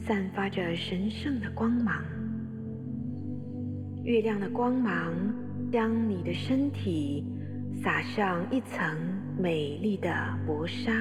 [0.00, 2.02] 散发着神圣的光芒。
[4.02, 5.14] 月亮的光芒
[5.70, 7.24] 将你的身体
[7.82, 8.82] 洒上一层
[9.38, 10.12] 美丽的
[10.46, 10.92] 薄纱，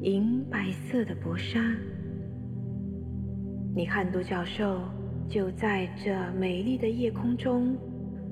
[0.00, 1.60] 银白色的薄纱。
[3.76, 4.80] 你看独角兽
[5.28, 7.76] 就在这美丽的夜空中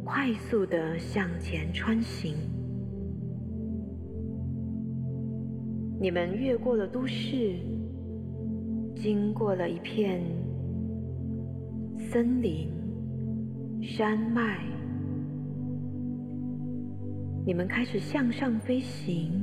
[0.02, 2.55] 快速的向前穿行。
[5.98, 7.56] 你们越过了都市，
[8.94, 10.22] 经过了一片
[11.98, 12.68] 森林、
[13.82, 14.58] 山脉，
[17.46, 19.42] 你们开始向上飞行，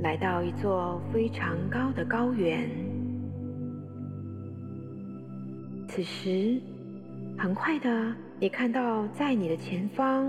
[0.00, 2.68] 来到一座非常高的高原。
[5.86, 6.60] 此时，
[7.38, 10.26] 很快的，你看到在你的前方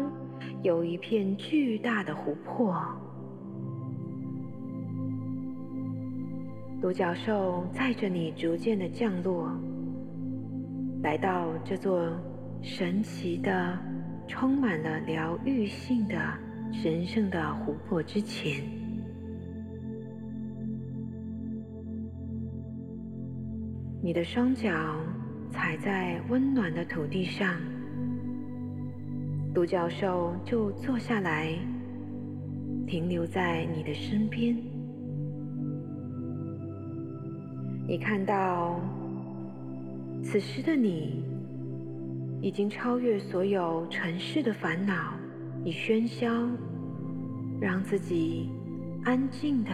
[0.61, 2.75] 有一片巨大的湖泊。
[6.81, 9.55] 独角兽载着你逐渐的降落，
[11.03, 12.11] 来到这座
[12.63, 13.77] 神奇的、
[14.27, 16.17] 充满了疗愈性的
[16.73, 18.63] 神圣的湖泊之前。
[24.01, 24.71] 你的双脚
[25.51, 27.61] 踩在温暖的土地上，
[29.53, 31.55] 独角兽就坐下来，
[32.87, 34.70] 停留在你的身边。
[37.91, 38.79] 你看到，
[40.23, 41.25] 此时的你
[42.41, 45.13] 已经超越所有尘世的烦恼
[45.65, 46.31] 与喧嚣，
[47.59, 48.49] 让自己
[49.03, 49.71] 安静的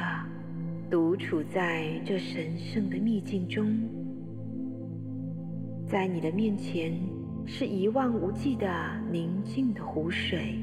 [0.90, 3.88] 独处在这神圣的秘境中。
[5.86, 7.00] 在你的面前。
[7.50, 8.68] 是一望无际的
[9.10, 10.60] 宁静的湖水，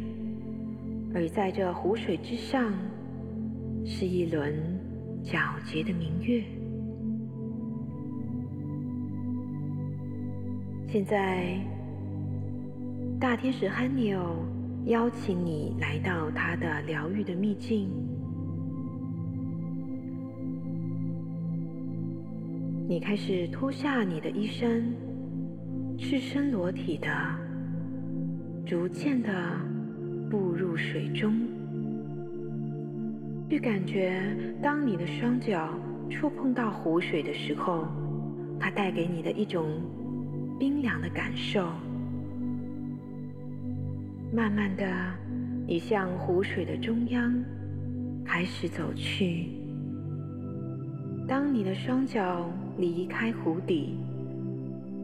[1.15, 2.75] 而在这湖水之上，
[3.87, 4.53] 是一轮
[5.25, 6.45] 皎洁的明月。
[10.95, 11.59] 现在，
[13.19, 14.23] 大天使汉尼欧
[14.87, 17.91] 邀请你来到他的疗愈的秘境，
[22.87, 24.85] 你开始脱下你的衣衫。
[25.99, 27.09] 赤身裸体的，
[28.65, 29.29] 逐渐的
[30.31, 31.35] 步入水中，
[33.51, 34.23] 去感觉
[34.63, 35.71] 当你的双脚
[36.09, 37.85] 触碰到湖水的时候，
[38.61, 39.67] 它带给你的一种
[40.59, 41.69] 冰凉的感受。
[44.33, 44.87] 慢慢的，
[45.67, 47.35] 你向湖水的中央
[48.25, 49.49] 开始走去。
[51.27, 53.99] 当你的双脚离开湖底。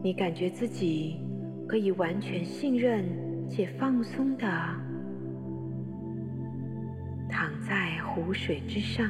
[0.03, 1.18] 你感觉自己
[1.68, 3.05] 可以完全信任
[3.46, 4.48] 且放松的
[7.28, 9.07] 躺在湖水之上，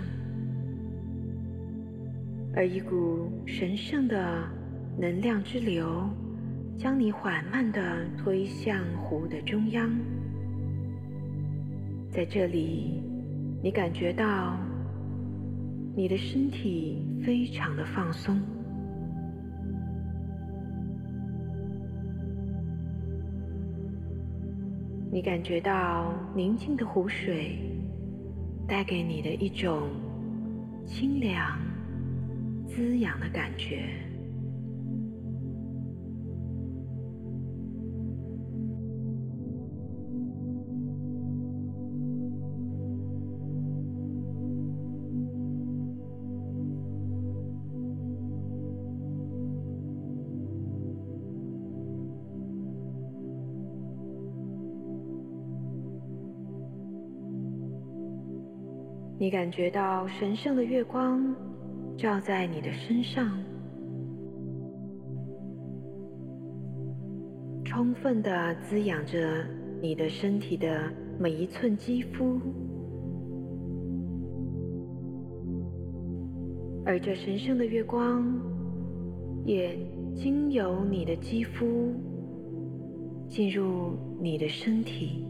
[2.57, 4.43] 而一股神圣的
[4.99, 6.11] 能量之流
[6.79, 9.91] 将你缓慢的推向湖的中央。
[12.11, 13.03] 在这里，
[13.63, 14.59] 你感觉到
[15.95, 18.41] 你的身体非常的放松。
[25.13, 27.59] 你感觉到宁静的湖水
[28.67, 29.91] 带给你的一种
[30.87, 31.59] 清凉、
[32.67, 34.10] 滋养的感觉。
[59.21, 61.37] 你感觉到神圣的月光
[61.95, 63.31] 照在你的身上，
[67.63, 69.45] 充分的滋养着
[69.83, 72.41] 你的身体的每一寸肌肤，
[76.87, 78.25] 而这神圣的月光
[79.45, 79.79] 也
[80.15, 81.93] 经由你的肌肤
[83.29, 85.30] 进入你的身体。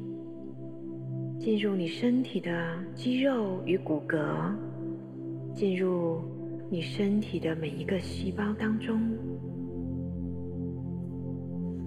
[1.40, 2.50] 进入你身体的
[2.94, 4.52] 肌肉与骨骼，
[5.54, 6.20] 进入
[6.68, 9.00] 你身体的每一个细胞当中，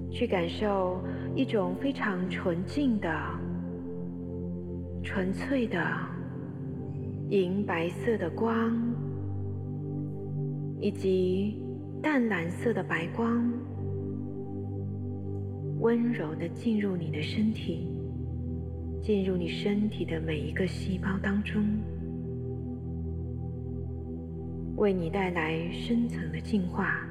[0.10, 1.00] 去感受
[1.36, 3.08] 一种非常纯净的、
[5.04, 5.80] 纯粹的
[7.30, 8.76] 银白色的光，
[10.80, 11.62] 以及
[12.02, 13.54] 淡蓝色的白光，
[15.80, 17.93] 温柔的进入你的身体。
[19.04, 21.62] 进入你身体的每一个细胞当中，
[24.78, 27.06] 为你带来深层的净化。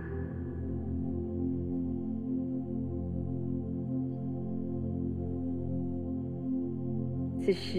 [7.42, 7.78] 此时，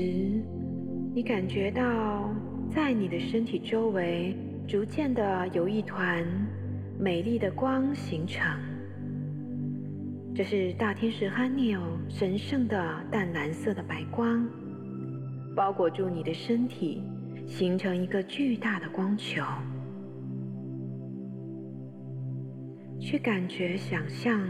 [1.16, 2.30] 你感觉到
[2.70, 4.36] 在你的身体周围，
[4.68, 6.24] 逐渐的有一团
[7.00, 8.46] 美丽的光形成。
[10.36, 14.44] 这是大天使哈尼欧神圣的淡蓝色的白光，
[15.56, 17.04] 包裹住你的身体，
[17.46, 19.44] 形成一个巨大的光球。
[23.00, 24.42] 去感觉、想象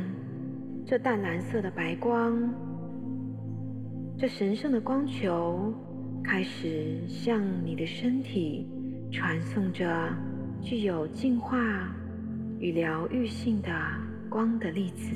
[0.86, 2.50] 这淡蓝色的白光，
[4.18, 5.74] 这神圣的光球
[6.24, 8.70] 开始向你的身体
[9.12, 10.10] 传送着
[10.62, 11.94] 具有净化
[12.58, 13.70] 与疗愈性的
[14.30, 15.14] 光的粒子。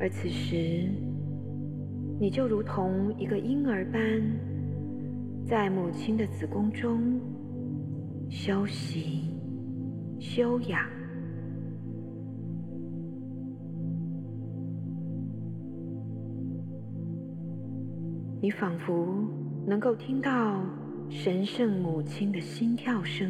[0.00, 0.88] 而此时，
[2.18, 4.00] 你就如同一个婴儿般，
[5.46, 7.20] 在母亲的子宫中
[8.30, 9.38] 休息、
[10.18, 10.80] 休养。
[18.40, 19.22] 你仿佛
[19.66, 20.64] 能够听到
[21.10, 23.28] 神圣母亲的心跳声，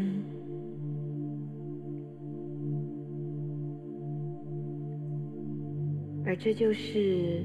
[6.30, 7.42] 而这就是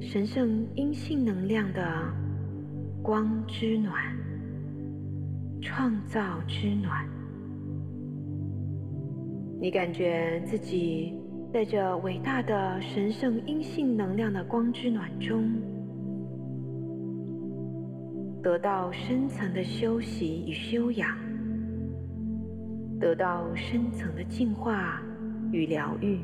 [0.00, 2.12] 神圣阴性能量的
[3.00, 3.94] 光之暖，
[5.62, 7.08] 创造之暖。
[9.60, 11.14] 你感觉自己
[11.52, 15.48] 在这伟大的神圣阴性能量的光之暖中，
[18.42, 21.16] 得到深层的休息与修养，
[22.98, 25.00] 得到深层的净化
[25.52, 26.18] 与疗愈。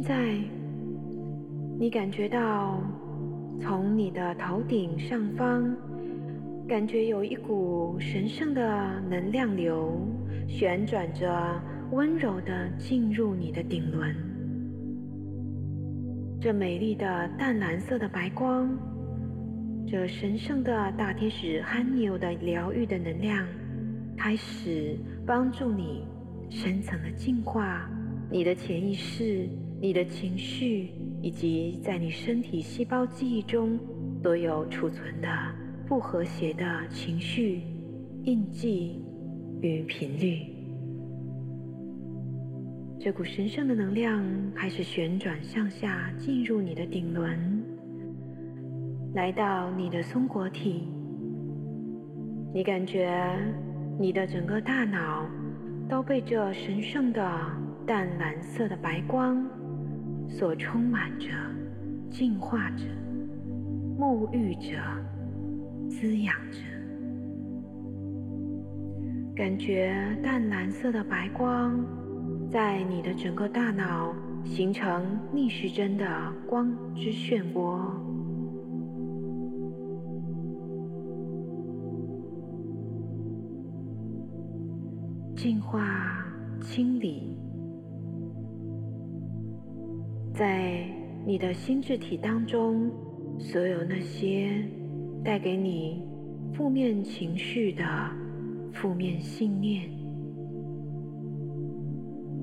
[0.00, 0.38] 现在，
[1.76, 2.80] 你感觉到
[3.60, 5.74] 从你的头顶上方。
[6.68, 9.98] 感觉有一股神圣的能量流
[10.46, 14.14] 旋转着，温柔地进入你的顶轮。
[16.40, 18.70] 这美丽的淡蓝色的白光，
[19.84, 23.44] 这神圣的大天使憨牛的疗愈的能量，
[24.16, 24.96] 开始
[25.26, 26.04] 帮助你
[26.48, 27.90] 深层的净化
[28.30, 29.48] 你的潜意识、
[29.80, 30.90] 你的情绪，
[31.22, 33.78] 以及在你身体细胞记忆中
[34.22, 35.28] 所有储存的。
[35.88, 37.62] 不和谐的情绪、
[38.24, 39.02] 印记
[39.62, 40.42] 与频率，
[43.00, 44.22] 这股神圣的能量
[44.54, 47.64] 开始旋转向下，进入你的顶轮，
[49.14, 50.86] 来到你的松果体。
[52.52, 53.10] 你感觉
[53.98, 55.26] 你的整个大脑
[55.88, 57.22] 都被这神圣的
[57.86, 59.42] 淡蓝色的白光
[60.28, 61.28] 所充满着、
[62.10, 62.84] 净化着、
[63.98, 64.78] 沐浴着。
[65.90, 66.58] 滋养着，
[69.34, 71.82] 感觉淡蓝色的白光
[72.50, 74.14] 在你的整个大脑
[74.44, 76.06] 形成逆时针的
[76.46, 77.90] 光之漩涡，
[85.34, 85.82] 净化、
[86.60, 87.34] 清理，
[90.38, 90.86] 在
[91.26, 92.88] 你的心智体当中
[93.40, 94.64] 所有那些。
[95.24, 96.00] 带给你
[96.54, 97.84] 负面情绪的
[98.72, 99.90] 负面信念，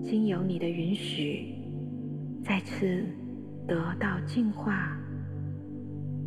[0.04, 1.56] 经由你的允许，
[2.44, 3.06] 再次
[3.66, 4.96] 得到净化，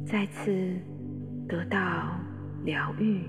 [0.07, 0.75] 再次
[1.47, 2.19] 得到
[2.65, 3.21] 疗愈。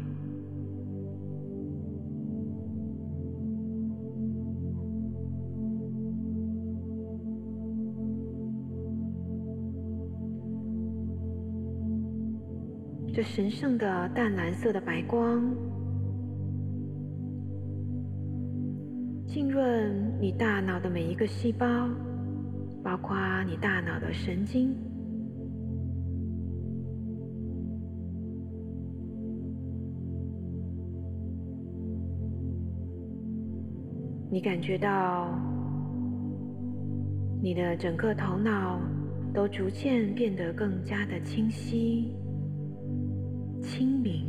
[13.19, 15.43] 这神圣的淡蓝色的白光，
[19.27, 21.67] 浸润你大脑的每一个细胞，
[22.81, 24.73] 包括你大脑的神经。
[34.31, 35.37] 你感觉到
[37.41, 38.79] 你的整个头脑
[39.33, 42.15] 都逐渐变得更加的清晰。
[43.61, 44.25] 清明、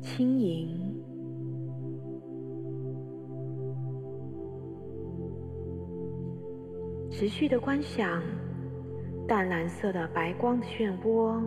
[0.00, 0.68] 轻盈，
[7.10, 8.22] 持续的观想
[9.26, 11.42] 淡蓝色的白光的漩涡，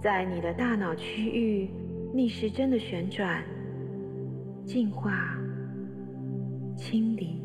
[0.00, 1.68] 在你的大脑区域
[2.14, 3.42] 逆时针的旋转、
[4.64, 5.12] 净化、
[6.76, 7.43] 清理。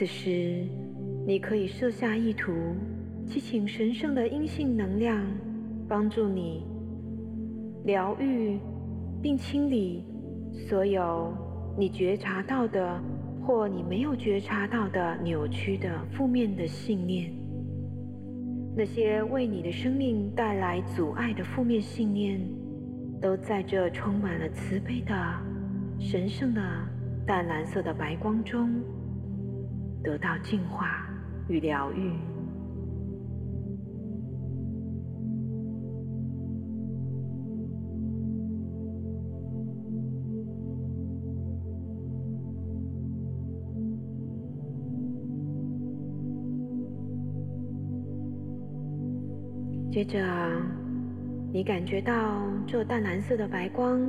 [0.00, 0.64] 此时，
[1.26, 2.50] 你可以设下意图，
[3.26, 5.22] 祈请神圣的阴性能量
[5.86, 6.64] 帮助你
[7.84, 8.58] 疗愈
[9.20, 10.02] 并清理
[10.54, 11.30] 所有
[11.76, 12.98] 你觉察到的
[13.42, 17.30] 或你没有觉察到的扭曲的负面的信念。
[18.74, 22.40] 那些为你的生命带来阻碍的负面信念，
[23.20, 25.14] 都在这充满了慈悲的
[25.98, 26.62] 神圣的
[27.26, 28.82] 淡蓝色的白光中。
[30.02, 31.06] 得到净化
[31.48, 32.12] 与疗愈。
[49.92, 50.18] 接着，
[51.52, 54.00] 你感觉到这淡蓝色的白光，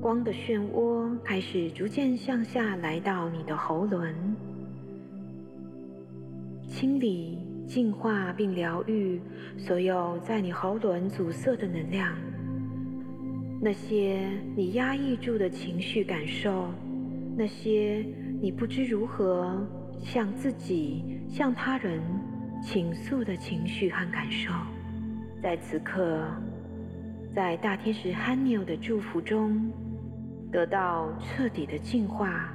[0.00, 4.12] 光的漩涡开始逐渐向下来到你的喉轮。
[6.68, 9.20] 清理、净化并疗愈
[9.56, 12.14] 所有在你喉轮阻塞的能量，
[13.60, 16.68] 那些你压抑住的情绪感受，
[17.36, 18.04] 那些
[18.40, 19.66] 你不知如何
[19.98, 22.02] 向自己、向他人
[22.62, 24.52] 倾诉的情绪和感受，
[25.42, 26.22] 在此刻，
[27.34, 29.72] 在大天使汉纽的祝福中，
[30.52, 32.52] 得到彻底的净化。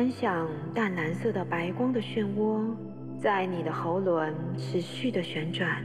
[0.00, 2.74] 观想淡蓝色的白光的漩涡，
[3.20, 5.84] 在你的喉轮持续的旋转，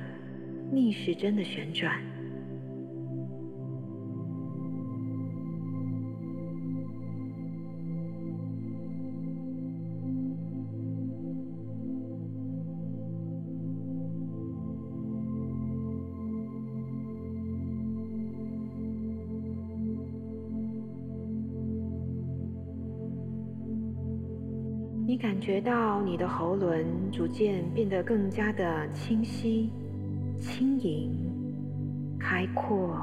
[0.71, 2.01] 逆时针的旋转。
[25.07, 29.69] 你感觉到你的喉轮逐渐变得更加的清晰、
[30.39, 31.11] 轻盈、
[32.19, 32.99] 开阔。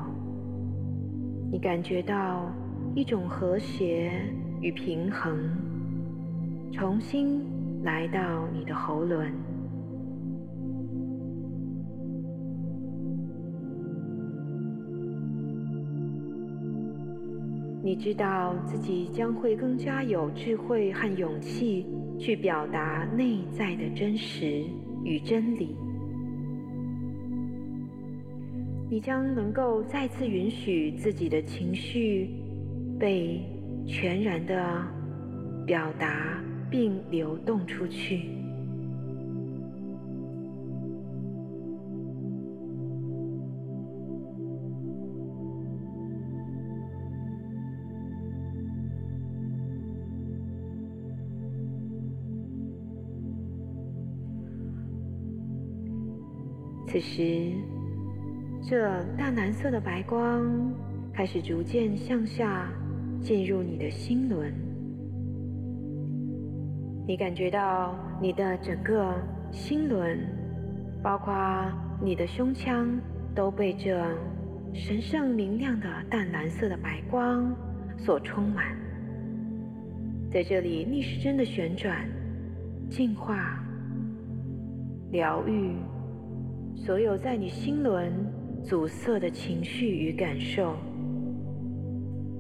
[1.53, 2.51] 你感觉到
[2.93, 4.11] 一种和谐
[4.61, 5.49] 与平衡，
[6.73, 7.45] 重新
[7.85, 9.33] 来到你的喉轮。
[17.85, 21.85] 你知道自己将会更加有智慧和勇气
[22.17, 24.65] 去表达内在的真实
[25.05, 25.77] 与真理。
[28.89, 32.31] 你将能够再次允许自己的情绪
[33.01, 33.41] 被
[33.85, 34.87] 全然的
[35.67, 38.42] 表达并流动出去。
[56.93, 57.51] 此时，
[58.63, 60.71] 这淡蓝色的白光
[61.11, 62.71] 开始逐渐向下
[63.19, 64.53] 进入你的心轮。
[67.07, 69.15] 你感觉到你的整个
[69.51, 70.19] 心轮，
[71.03, 71.35] 包括
[72.03, 72.87] 你的胸腔，
[73.35, 73.99] 都被这
[74.75, 77.57] 神圣明亮的淡蓝色的白光
[77.97, 78.77] 所充满。
[80.31, 82.07] 在这里，逆时针的旋转、
[82.91, 83.65] 净化、
[85.11, 85.75] 疗愈。
[86.85, 88.13] 所有在你心轮
[88.65, 90.75] 阻塞的情绪与感受，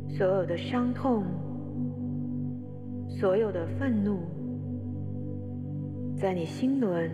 [0.09, 1.23] 所有的伤痛，
[3.09, 4.19] 所有的愤怒，
[6.17, 7.09] 在你心轮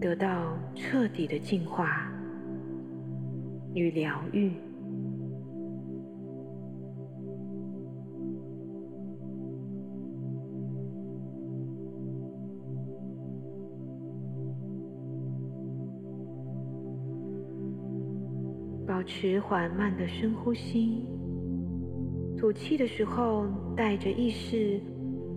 [0.00, 2.12] 得到彻底的净化
[3.74, 4.50] 与疗愈。
[19.08, 21.02] 持缓慢的深呼吸，
[22.38, 24.78] 吐气的时候带着意识，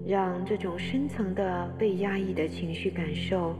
[0.05, 3.55] 让这种深层的被压抑的情绪感受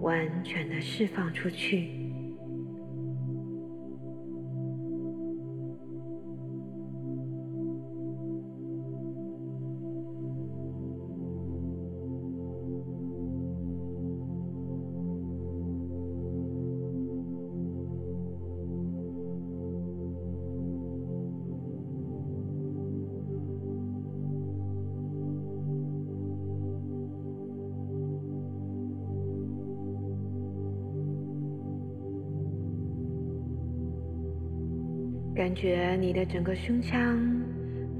[0.00, 2.01] 完全的释放出去。
[35.52, 37.20] 感觉你的整个胸腔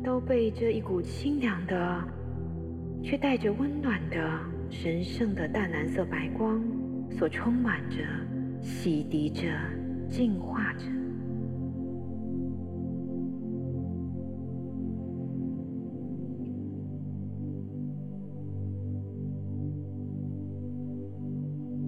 [0.02, 2.02] 都被这一股清凉的，
[3.02, 4.40] 却带着温暖的
[4.70, 6.64] 神圣的淡蓝色白光
[7.10, 7.98] 所充满着、
[8.62, 9.50] 洗涤着、
[10.08, 10.86] 净化着。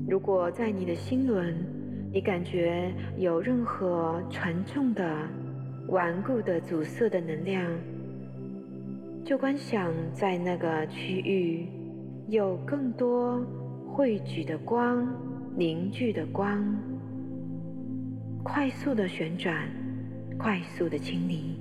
[0.07, 1.57] 如果在你的心轮，
[2.12, 5.03] 你感觉有任何沉重的、
[5.89, 7.64] 顽固的阻塞的能量，
[9.24, 11.66] 就观想在那个区域
[12.28, 13.45] 有更多
[13.87, 15.07] 汇聚的光、
[15.57, 16.64] 凝聚的光，
[18.43, 19.68] 快速的旋转，
[20.39, 21.61] 快速的清理，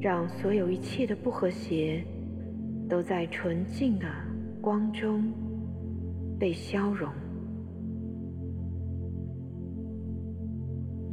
[0.00, 2.02] 让所有一切的不和谐
[2.88, 4.06] 都在纯净的
[4.60, 5.30] 光中
[6.38, 7.08] 被消融。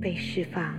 [0.03, 0.75] 被释放，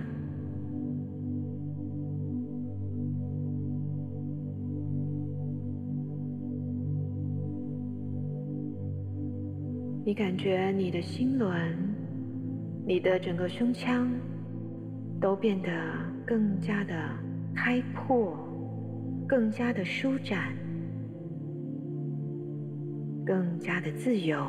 [10.05, 11.75] 你感觉你的心轮
[12.85, 14.07] 你的整个胸腔
[15.19, 15.69] 都变得
[16.23, 16.93] 更加的
[17.55, 18.37] 开阔，
[19.27, 20.53] 更加的舒展，
[23.25, 24.45] 更加的自由，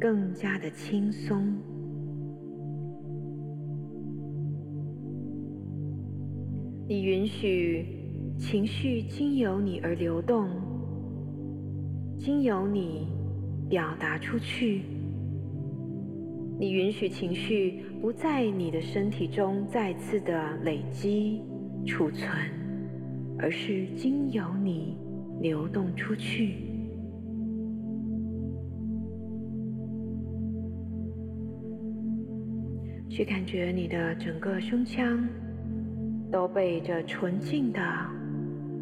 [0.00, 1.56] 更加的轻松。
[6.88, 7.84] 你允许
[8.38, 10.48] 情绪经由你而流动，
[12.16, 13.08] 经由你
[13.68, 14.82] 表达出去。
[16.60, 21.42] 你允许情绪不在你的身体中再次的累积、
[21.84, 22.30] 储存，
[23.36, 24.96] 而是经由你
[25.40, 26.54] 流动出去。
[33.08, 35.26] 去感觉你的整个胸腔
[36.30, 37.80] 都被这纯净的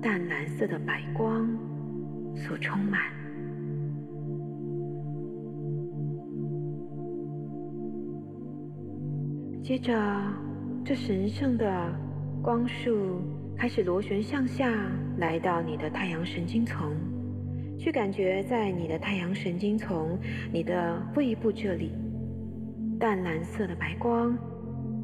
[0.03, 1.49] 淡蓝色的白光
[2.35, 3.01] 所充满。
[9.63, 9.95] 接着，
[10.85, 11.67] 这神圣的
[12.43, 13.23] 光束
[13.57, 14.71] 开始螺旋向下，
[15.17, 16.95] 来到你的太阳神经丛，
[17.79, 20.19] 去感觉在你的太阳神经丛、
[20.53, 21.93] 你的胃部这里，
[23.01, 24.37] 淡蓝色的白光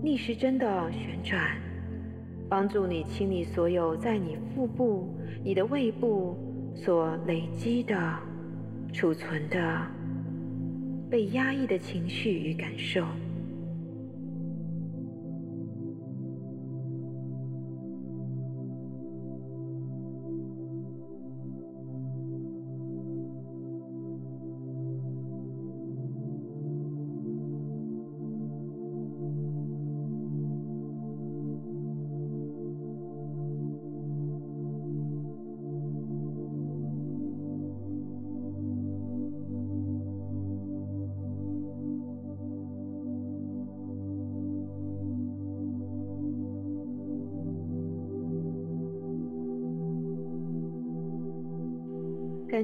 [0.02, 1.56] 逆时针的旋转，
[2.50, 5.08] 帮助你清理所有在你腹部、
[5.44, 6.36] 你的胃部
[6.74, 8.18] 所累积的、
[8.92, 9.86] 储存的、
[11.08, 13.06] 被压抑的情绪与感受。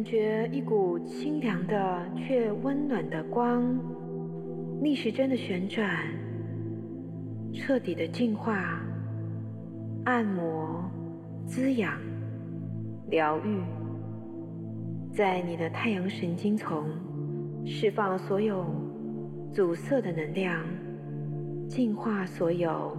[0.09, 3.77] 觉一股清凉的却温暖的光，
[4.81, 5.91] 逆时针的旋转，
[7.53, 8.81] 彻底的净化、
[10.05, 10.89] 按摩、
[11.45, 11.99] 滋养、
[13.11, 13.61] 疗愈，
[15.13, 16.85] 在你的太阳神经丛
[17.67, 18.65] 释放所有
[19.53, 20.65] 阻塞的能量，
[21.67, 22.97] 净化所有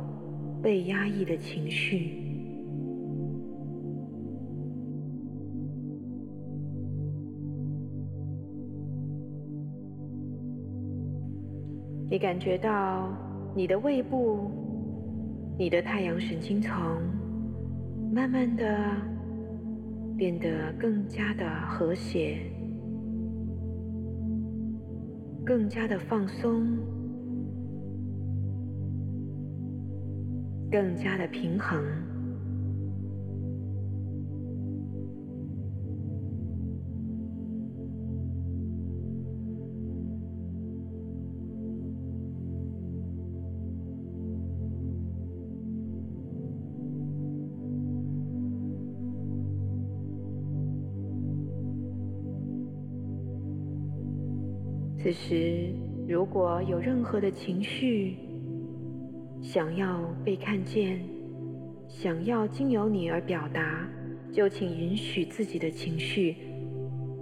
[0.61, 2.26] 被压抑的情绪。
[12.09, 13.09] 你感觉到
[13.53, 14.49] 你的胃部、
[15.57, 16.73] 你的太阳神经丛
[18.13, 18.65] 慢慢的
[20.15, 22.39] 变得更加的和谐，
[25.45, 26.65] 更加的放松，
[30.71, 31.83] 更加的平衡。
[55.07, 55.73] 此时，
[56.05, 58.17] 如果有任何的情绪
[59.41, 60.99] 想要被看见，
[61.87, 63.89] 想要经由你而表达，
[64.33, 66.35] 就请允许自己的情绪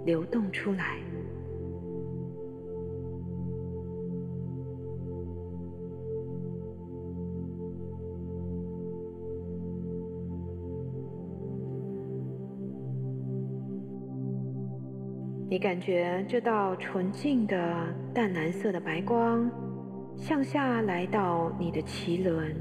[0.04, 0.98] 流动出来。
[15.56, 17.56] 你感觉这道纯净的
[18.12, 19.50] 淡蓝色的白光
[20.14, 22.54] 向下来到你的脐轮，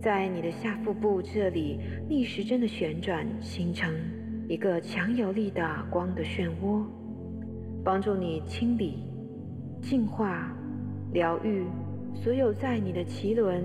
[0.00, 1.78] 在你的下腹部这里
[2.08, 3.94] 逆时针的旋转，形成
[4.48, 6.84] 一个强有力的光的漩涡，
[7.84, 9.04] 帮助你清理、
[9.80, 10.52] 净化、
[11.12, 11.64] 疗愈
[12.12, 13.62] 所有在你的脐轮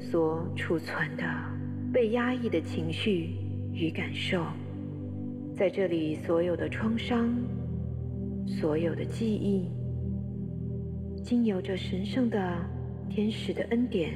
[0.00, 1.24] 所储存的
[1.92, 3.36] 被压抑的情绪
[3.74, 4.42] 与感受，
[5.54, 7.28] 在这里所有的创伤。
[8.46, 9.70] 所有的记忆，
[11.22, 12.38] 经由着神圣的
[13.08, 14.14] 天使的恩典，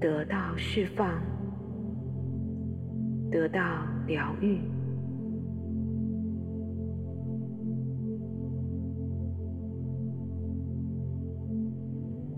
[0.00, 1.20] 得到释放，
[3.30, 3.60] 得到
[4.06, 4.58] 疗愈。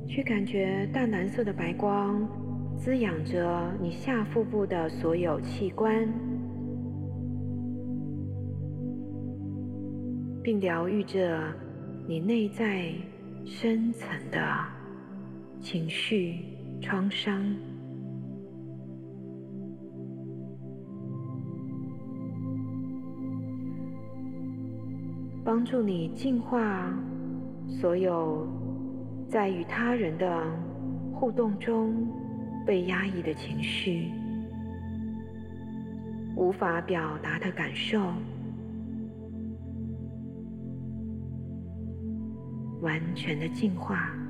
[0.06, 2.24] 去感觉淡蓝色的白光
[2.76, 6.08] 滋养着你下腹部的所有器官。
[10.44, 11.40] 并疗愈着
[12.06, 12.92] 你内在
[13.46, 14.38] 深层的
[15.58, 16.44] 情绪
[16.82, 17.42] 创伤，
[25.42, 26.94] 帮助你净化
[27.66, 28.46] 所有
[29.26, 30.46] 在与他人的
[31.14, 32.06] 互动中
[32.66, 34.10] 被压抑的情绪。
[36.36, 38.12] 无法表达的感受，
[42.84, 44.23] 完全的净化。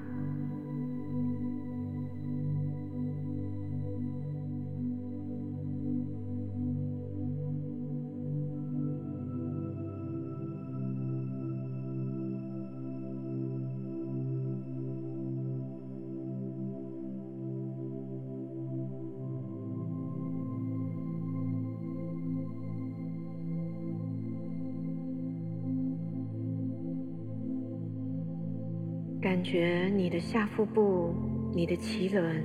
[29.45, 31.15] 觉你的下腹部、
[31.55, 32.43] 你的脐轮，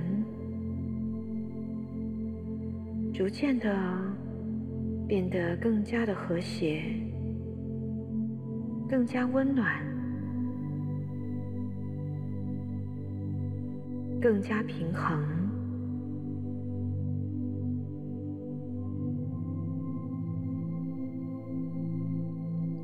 [3.14, 3.74] 逐渐的
[5.08, 6.82] 变得更加的和谐，
[8.86, 9.82] 更加温暖，
[14.20, 15.18] 更加平衡，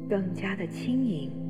[0.09, 1.46] 更加的轻盈。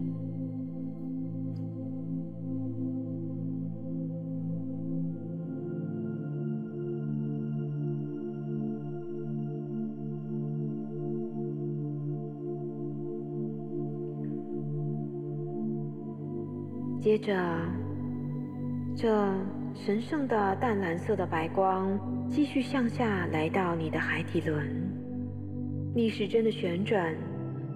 [17.26, 17.34] 这，
[18.94, 19.34] 这
[19.74, 21.98] 神圣的淡蓝色的白光
[22.30, 24.64] 继续向下来到你的海底轮，
[25.92, 27.12] 逆时针的旋转，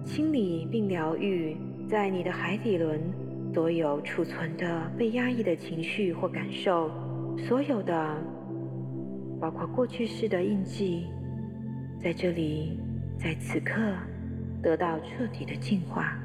[0.05, 1.57] 清理并疗愈
[1.89, 3.01] 在你的海底轮
[3.53, 6.89] 所有储存的被压抑的情绪或感受，
[7.37, 8.23] 所有的，
[9.37, 11.07] 包括过去式的印记，
[11.99, 12.79] 在这里，
[13.19, 13.81] 在此刻
[14.63, 16.17] 得到彻底的净化。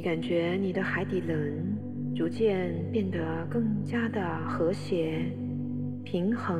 [0.00, 1.76] 你感觉你的海底轮
[2.16, 5.30] 逐渐变得更加的和谐、
[6.02, 6.58] 平衡。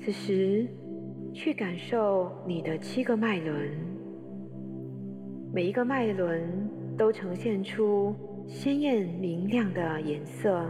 [0.00, 0.66] 此时，
[1.34, 3.70] 去感受你的七个脉轮，
[5.52, 6.40] 每一个脉轮
[6.96, 8.14] 都呈现出
[8.46, 10.64] 鲜艳明亮的颜色。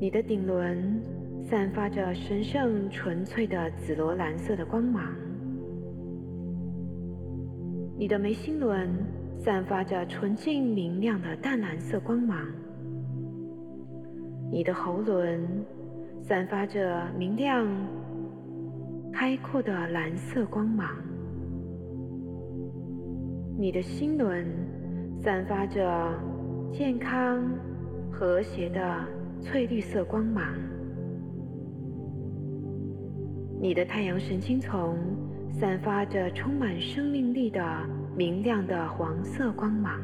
[0.00, 1.02] 你的顶轮
[1.42, 5.02] 散发着神圣纯粹的紫罗兰色的光芒，
[7.96, 8.88] 你的眉心轮
[9.40, 12.38] 散发着纯净明亮的淡蓝色光芒，
[14.52, 15.44] 你的喉轮
[16.22, 17.66] 散发着明亮
[19.12, 20.88] 开阔的蓝色光芒，
[23.58, 24.46] 你的心轮
[25.20, 26.14] 散发着
[26.72, 27.44] 健康
[28.12, 29.17] 和谐的。
[29.40, 30.44] 翠绿色光芒，
[33.60, 34.98] 你的太阳神经丛
[35.50, 37.62] 散发着充满生命力的
[38.16, 40.00] 明亮的黄色光芒，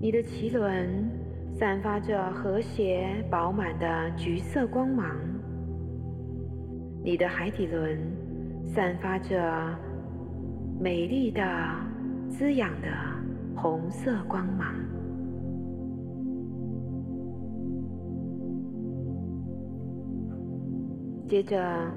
[0.00, 1.08] 你的脐轮
[1.54, 5.16] 散发着和谐饱满的橘色光芒，
[7.02, 7.98] 你的海底轮
[8.64, 9.38] 散发着
[10.78, 11.42] 美丽的
[12.28, 12.88] 滋养的
[13.56, 14.74] 红色光芒。
[21.32, 21.90] 接着，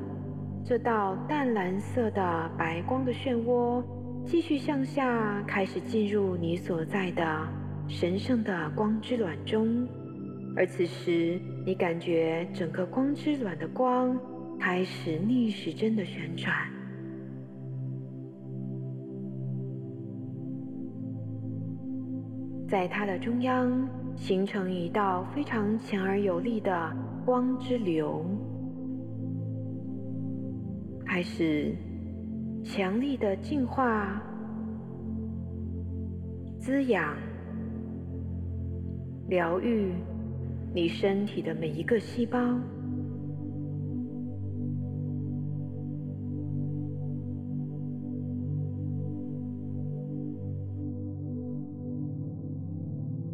[0.64, 3.84] 这道淡蓝色的白光的漩涡
[4.26, 7.46] 继续向下，开始进入你所在的
[7.86, 9.86] 神圣的光之卵中。
[10.56, 14.18] 而此时，你感觉整个光之卵的光
[14.58, 16.56] 开始逆时针的旋转，
[22.70, 26.90] 在它的中央形成一道非常强而有力的
[27.26, 28.26] 光之流。
[31.16, 31.74] 开始
[32.62, 34.22] 强力的净化
[36.60, 37.16] 滋养、
[39.30, 39.94] 疗愈
[40.74, 42.38] 你身体的每一个细胞。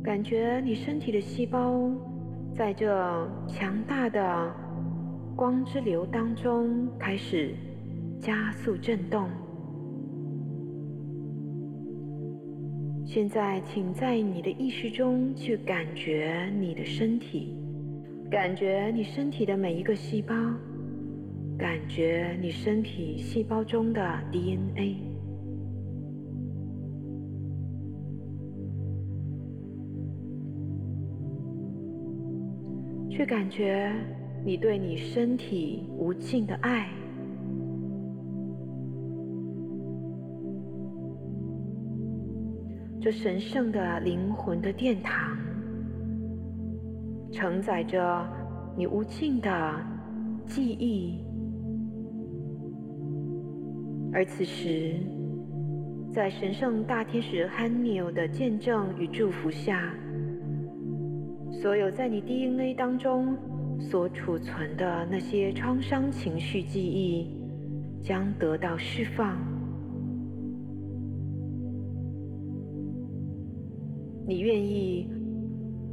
[0.03, 1.89] 感觉你身体的细胞
[2.53, 4.55] 在这强大的
[5.35, 7.55] 光之流当中开始
[8.21, 9.27] 加速震动。
[13.03, 17.57] 现在，请在你的意识中去感觉你的身体，
[18.29, 20.33] 感觉你身体的每一个细胞，
[21.57, 24.01] 感觉你身体细胞中的
[24.31, 24.97] DNA。
[33.09, 33.91] 去感觉
[34.45, 36.87] 你对你身体无尽的爱，
[43.01, 45.35] 这神圣的灵魂的殿堂，
[47.31, 48.23] 承载着
[48.77, 49.75] 你无尽的
[50.45, 51.25] 记忆，
[54.13, 54.93] 而此时，
[56.13, 59.91] 在神圣大天使汉尼欧的见证与祝福下。
[61.51, 63.35] 所有在你 DNA 当中
[63.79, 67.41] 所储存的那些创伤情绪记忆，
[67.99, 69.50] 将得到释放。
[74.31, 75.09] 你愿意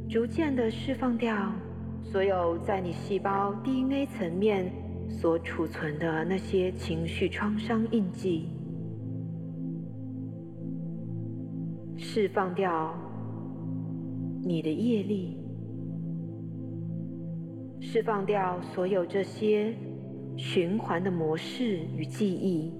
[0.07, 1.51] 逐渐的释放掉
[2.01, 4.71] 所有在你细胞 DNA 层面
[5.09, 8.47] 所储存的那些情绪创伤印记，
[11.97, 12.97] 释放掉
[14.45, 15.37] 你的业力。
[17.81, 19.75] 释放掉所有这些
[20.37, 22.71] 循环的模式与记忆，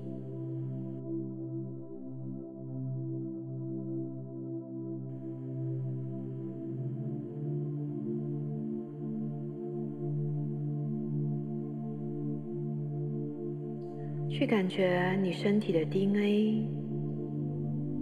[14.49, 16.67] 感觉你身体的 DNA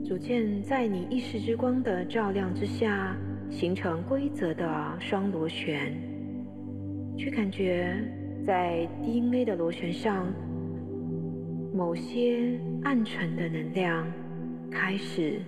[0.05, 3.17] 逐渐在你意识之光的照亮之下，
[3.49, 5.93] 形成规则的双螺旋。
[7.17, 8.01] 去感觉
[8.45, 10.25] 在 DNA 的螺旋上，
[11.73, 14.07] 某些暗沉的能量
[14.71, 15.41] 开始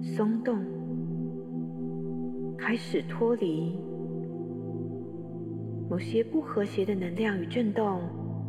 [0.00, 0.64] 松动，
[2.56, 3.72] 开始脱离；
[5.90, 8.00] 某些不和谐的能量与震动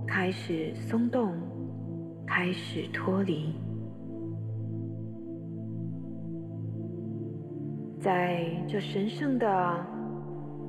[0.05, 1.33] 开始松动，
[2.27, 3.55] 开始脱离。
[7.99, 9.97] 在这神圣的。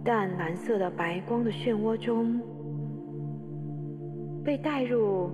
[0.04, 2.40] 淡蓝色的白光的漩涡中，
[4.42, 5.28] 被带入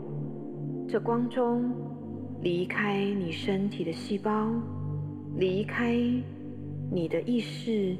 [0.88, 1.70] 这光中，
[2.40, 4.50] 离开你身体的细胞，
[5.36, 5.94] 离开
[6.90, 7.94] 你的意识，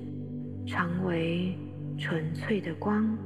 [0.67, 1.55] 成为
[1.97, 3.17] 纯粹的光。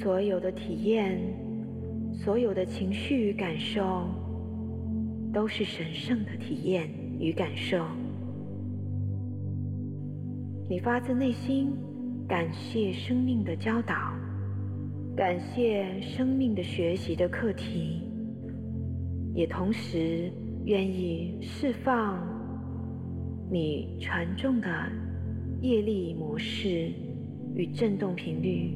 [0.00, 1.20] 所有的体验，
[2.12, 4.08] 所有的情绪与感受，
[5.32, 6.88] 都是神圣的体验。
[7.22, 7.84] 与感受，
[10.70, 11.70] 你发自内心
[12.26, 13.94] 感谢生命的教导，
[15.14, 18.00] 感谢生命的学习的课题，
[19.34, 20.32] 也同时
[20.64, 22.26] 愿意释放
[23.52, 24.90] 你沉重的
[25.60, 26.90] 业力模式
[27.54, 28.74] 与振动频率，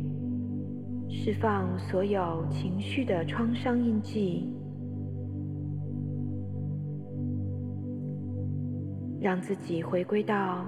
[1.08, 4.52] 释放所有情绪的创伤印记。
[9.20, 10.66] 让自己回归到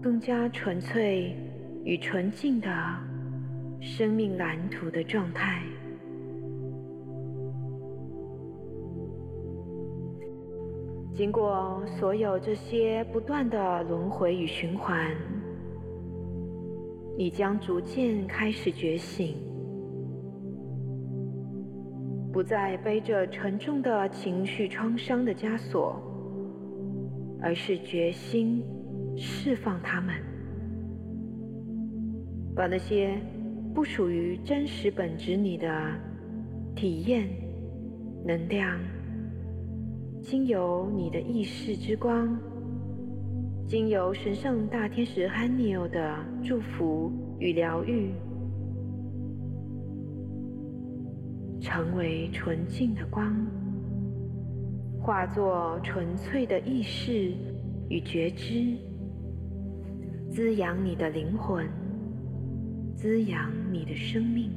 [0.00, 1.34] 更加纯粹
[1.84, 2.68] 与纯净的
[3.80, 5.64] 生命蓝图的状态。
[11.12, 15.10] 经过所有这些不断的轮回与循环，
[17.16, 19.34] 你将逐渐开始觉醒，
[22.38, 26.00] 不再背着沉重的情绪创伤的枷锁。
[27.42, 28.62] 而是决心
[29.16, 30.14] 释放他们，
[32.54, 33.20] 把那些
[33.74, 35.68] 不属于真实本质你的
[36.76, 37.28] 体验
[38.24, 38.78] 能量，
[40.22, 42.38] 经由你的意识之光，
[43.66, 48.12] 经由神圣大天使汉尼欧的祝福与疗愈，
[51.78, 53.32] 成为纯净的光。
[55.00, 57.32] 化作纯粹的意识
[57.88, 58.76] 与觉知
[60.28, 61.64] 滋养你的灵魂
[62.96, 64.50] 滋养你的生命。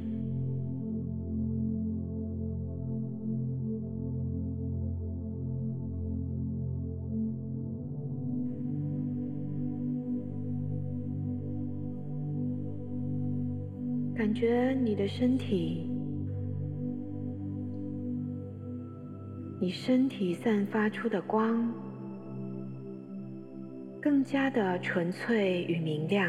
[14.12, 15.91] 感觉你的身体
[19.62, 21.72] 你身体散发出的光，
[24.00, 26.28] 更加的纯粹与明亮。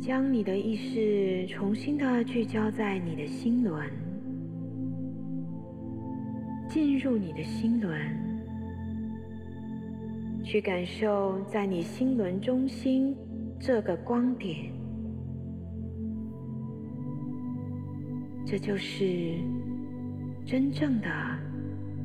[0.00, 3.84] 将你的意识重新的聚焦在你的心轮，
[6.68, 8.00] 进入你的心轮，
[10.44, 13.12] 去感受在你心轮中心
[13.58, 14.70] 这个光点，
[18.50, 19.34] 这就是
[20.46, 21.08] 真正的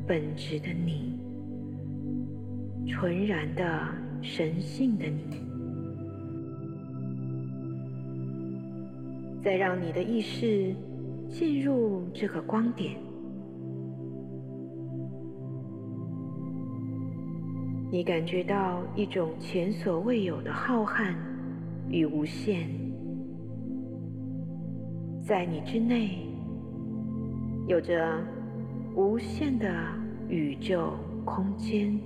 [0.06, 1.18] 本质的你，
[2.86, 3.64] 纯然的
[4.22, 5.41] 神性的你。
[9.41, 10.76] 再让你的意识
[11.30, 12.98] 进入这个光点，
[17.90, 21.15] 你感觉到一种前所未有的浩瀚
[21.88, 22.68] 与无限，
[25.22, 26.18] 在你之内
[27.65, 28.19] 有着
[28.94, 29.68] 无限的
[30.27, 31.98] 宇宙空间。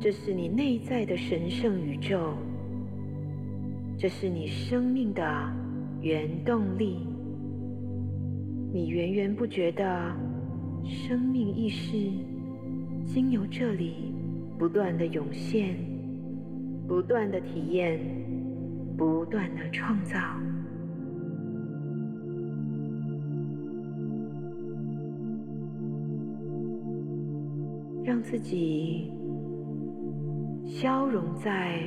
[0.00, 2.34] 这是你内在的神圣宇宙，
[3.98, 5.22] 这是你生命的
[6.00, 7.06] 原动力，
[8.72, 10.14] 你源源不绝的
[10.84, 11.96] 生命意识，
[13.04, 14.14] 经由这里
[14.58, 15.74] 不断的涌现，
[16.86, 17.98] 不断的体验，
[18.96, 20.18] 不断的创造，
[28.04, 29.10] 让自己。
[30.66, 31.78] 消融在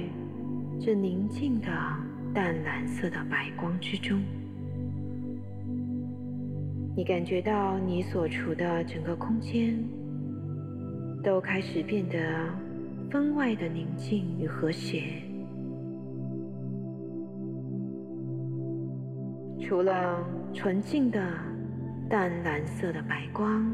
[0.79, 1.67] 这宁静的
[2.34, 4.21] 淡蓝色的白光之中，
[6.95, 9.77] 你感觉到你所处的整个空间
[11.21, 12.17] 都开始变得
[13.11, 15.26] 分外的宁静与和谐。
[19.68, 21.19] 除了纯净的
[22.10, 23.69] 淡蓝色的白光，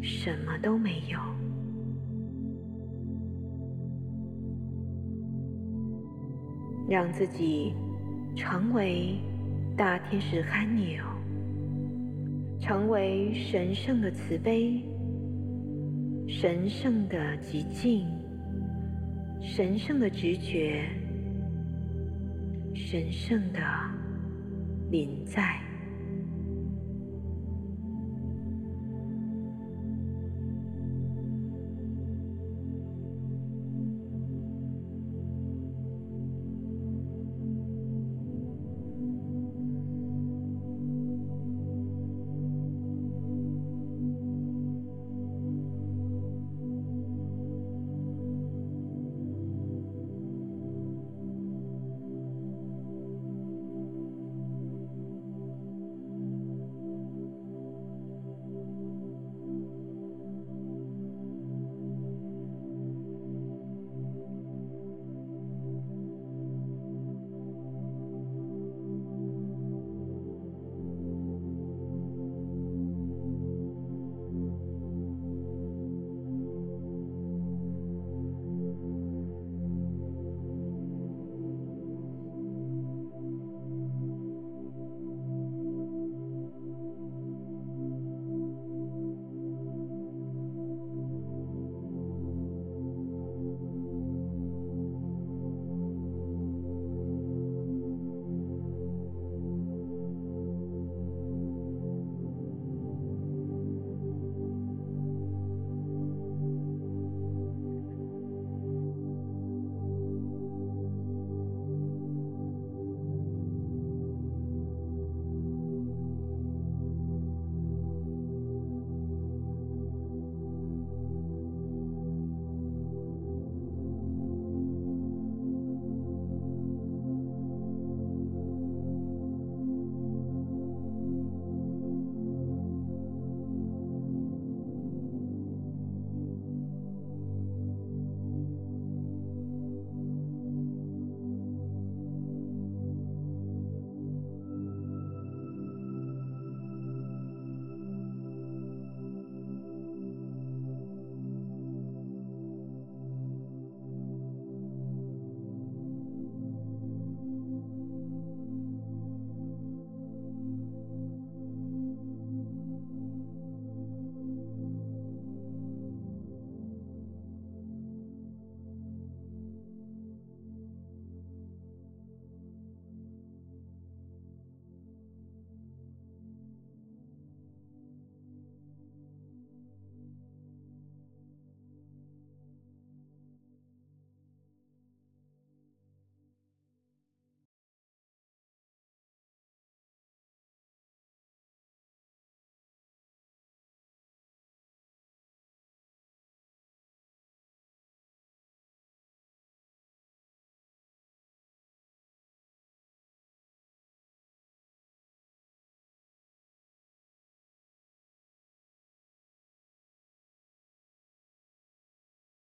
[0.00, 1.20] 什么都没有。
[6.88, 7.72] 让自己
[8.34, 9.20] 成为
[9.76, 11.06] 大天使汉尼尔，
[12.58, 14.84] 成为神圣的慈悲、
[16.26, 18.04] 神圣的极静、
[19.40, 20.88] 神圣的直觉、
[22.74, 23.60] 神圣的
[24.90, 25.71] 临在。